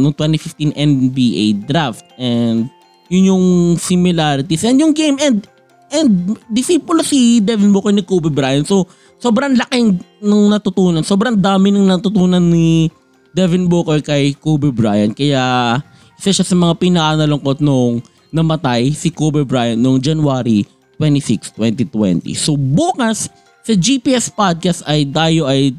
nung 0.00 0.16
2015 0.16 0.72
NBA 0.72 1.68
draft. 1.68 2.04
And 2.16 2.72
yun 3.12 3.34
yung 3.34 3.46
similarities. 3.76 4.64
And 4.64 4.80
yung 4.80 4.96
game 4.96 5.20
and 5.20 5.44
and 5.90 6.38
disciple 6.48 7.02
si 7.02 7.42
Devin 7.42 7.74
Booker 7.74 7.92
ni 7.92 8.06
Kobe 8.06 8.32
Bryant. 8.32 8.64
So 8.64 8.88
sobrang 9.20 9.58
laking 9.58 10.00
nung 10.24 10.48
natutunan 10.48 11.04
sobrang 11.04 11.36
dami 11.36 11.68
nung 11.68 11.90
natutunan 11.90 12.40
ni 12.40 12.88
Devin 13.36 13.68
Booker 13.68 14.00
kay 14.00 14.32
Kobe 14.38 14.72
Bryant. 14.72 15.12
Kaya 15.12 15.76
isa 16.20 16.36
siya 16.36 16.46
sa 16.46 16.56
mga 16.56 16.76
pinakanalungkot 16.76 17.64
nung 17.64 18.04
namatay 18.30 18.94
si 18.94 19.10
Kobe 19.10 19.42
Bryant 19.42 19.78
noong 19.78 19.98
January 19.98 20.62
26, 21.00 21.56
2020 21.56 22.36
so 22.36 22.54
bukas 22.54 23.32
sa 23.64 23.72
GPS 23.74 24.30
podcast 24.30 24.84
ay 24.86 25.08
tayo 25.08 25.48
ay 25.48 25.74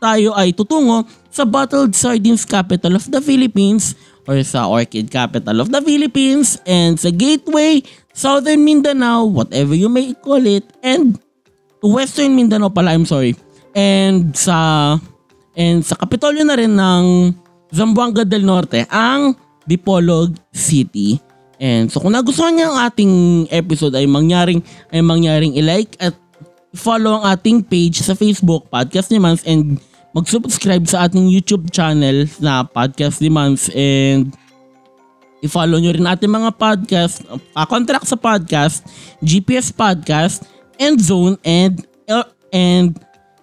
tayo 0.00 0.32
ay 0.34 0.52
tutungo 0.56 1.04
sa 1.30 1.44
Bottled 1.46 1.94
Sardines 1.94 2.44
Capital 2.48 2.96
of 2.96 3.06
the 3.08 3.20
Philippines 3.22 3.94
or 4.28 4.40
sa 4.44 4.68
Orchid 4.68 5.08
Capital 5.10 5.60
of 5.60 5.68
the 5.72 5.80
Philippines 5.82 6.60
and 6.68 6.96
sa 7.00 7.10
Gateway, 7.10 7.82
Southern 8.14 8.62
Mindanao, 8.62 9.26
whatever 9.26 9.74
you 9.74 9.88
may 9.88 10.12
call 10.18 10.42
it, 10.44 10.66
and 10.84 11.18
Western 11.80 12.36
Mindanao 12.36 12.68
pala, 12.68 12.92
I'm 12.92 13.08
sorry. 13.08 13.34
And 13.72 14.34
sa 14.36 14.98
and 15.56 15.82
sa 15.82 15.96
Kapitolyo 15.96 16.44
na 16.44 16.58
rin 16.58 16.74
ng 16.74 17.04
Zamboanga 17.70 18.26
del 18.26 18.42
Norte, 18.42 18.84
ang 18.90 19.38
Dipolog 19.64 20.34
City. 20.50 21.18
And 21.60 21.92
so 21.92 22.00
kung 22.00 22.16
nagustuhan 22.16 22.56
niyo 22.56 22.72
ang 22.72 22.88
ating 22.88 23.12
episode 23.52 23.92
ay 23.92 24.08
mangyaring 24.08 24.64
ay 24.90 25.04
mangyaring 25.04 25.52
i-like 25.60 25.92
at 26.00 26.16
follow 26.74 27.18
ang 27.18 27.24
ating 27.34 27.66
page 27.66 28.02
sa 28.02 28.14
Facebook, 28.14 28.70
Podcast 28.70 29.10
ni 29.10 29.18
Mans, 29.18 29.42
and 29.46 29.78
mag-subscribe 30.14 30.86
sa 30.86 31.06
ating 31.06 31.30
YouTube 31.30 31.70
channel 31.70 32.26
na 32.38 32.62
Podcast 32.66 33.18
ni 33.22 33.30
Mans, 33.30 33.70
and 33.74 34.34
i-follow 35.42 35.78
nyo 35.78 35.94
rin 35.94 36.06
ating 36.06 36.30
mga 36.30 36.50
podcast, 36.54 37.22
uh, 37.30 37.66
contract 37.66 38.06
sa 38.06 38.18
podcast, 38.18 38.86
GPS 39.22 39.74
Podcast, 39.74 40.46
and 40.78 40.98
Zone, 40.98 41.38
and, 41.42 41.86
uh, 42.06 42.26
and, 42.54 42.98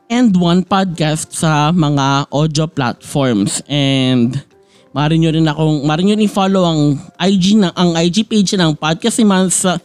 and 0.07 0.31
One 0.35 0.63
Podcast 0.63 1.35
sa 1.35 1.71
mga 1.71 2.31
audio 2.31 2.65
platforms. 2.67 3.59
And, 3.67 4.39
Mari 4.97 5.21
nyo 5.21 5.29
rin 5.29 5.45
akong, 5.45 5.85
mari 5.85 6.09
nyo 6.09 6.17
rin 6.17 6.25
follow 6.25 6.65
ang 6.65 6.97
IG 7.21 7.53
ng, 7.53 7.69
ang 7.69 7.93
IG 8.01 8.25
page 8.25 8.57
ng 8.57 8.73
Podcast 8.73 9.21
ni 9.21 9.29
Mans 9.29 9.53
sa 9.53 9.77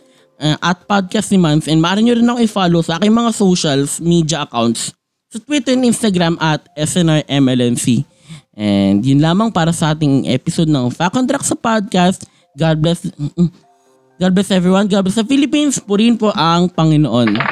uh, 0.42 0.58
at 0.58 0.82
Podcast 0.90 1.30
ni 1.30 1.38
Mans 1.38 1.70
and 1.70 1.78
maaari 1.78 2.02
nyo 2.02 2.18
rin 2.18 2.26
ako 2.26 2.40
i-follow 2.42 2.82
sa 2.82 2.98
aking 2.98 3.14
mga 3.14 3.30
socials 3.30 4.02
media 4.02 4.42
accounts 4.42 4.90
sa 5.30 5.38
Twitter 5.38 5.72
and 5.78 5.86
Instagram 5.86 6.34
at 6.42 6.66
SNRMLNC. 6.76 8.04
And 8.52 9.00
yun 9.00 9.22
lamang 9.22 9.48
para 9.48 9.72
sa 9.72 9.96
ating 9.96 10.28
episode 10.28 10.68
ng 10.68 10.92
Fact 10.92 11.16
on 11.16 11.24
Track 11.24 11.46
sa 11.46 11.56
podcast. 11.56 12.28
God 12.52 12.84
bless 12.84 13.08
God 14.20 14.32
bless 14.36 14.52
everyone. 14.52 14.92
God 14.92 15.08
bless 15.08 15.16
the 15.16 15.24
Philippines. 15.24 15.80
Purihin 15.80 16.20
po 16.20 16.34
ang 16.36 16.68
Panginoon. 16.68 17.51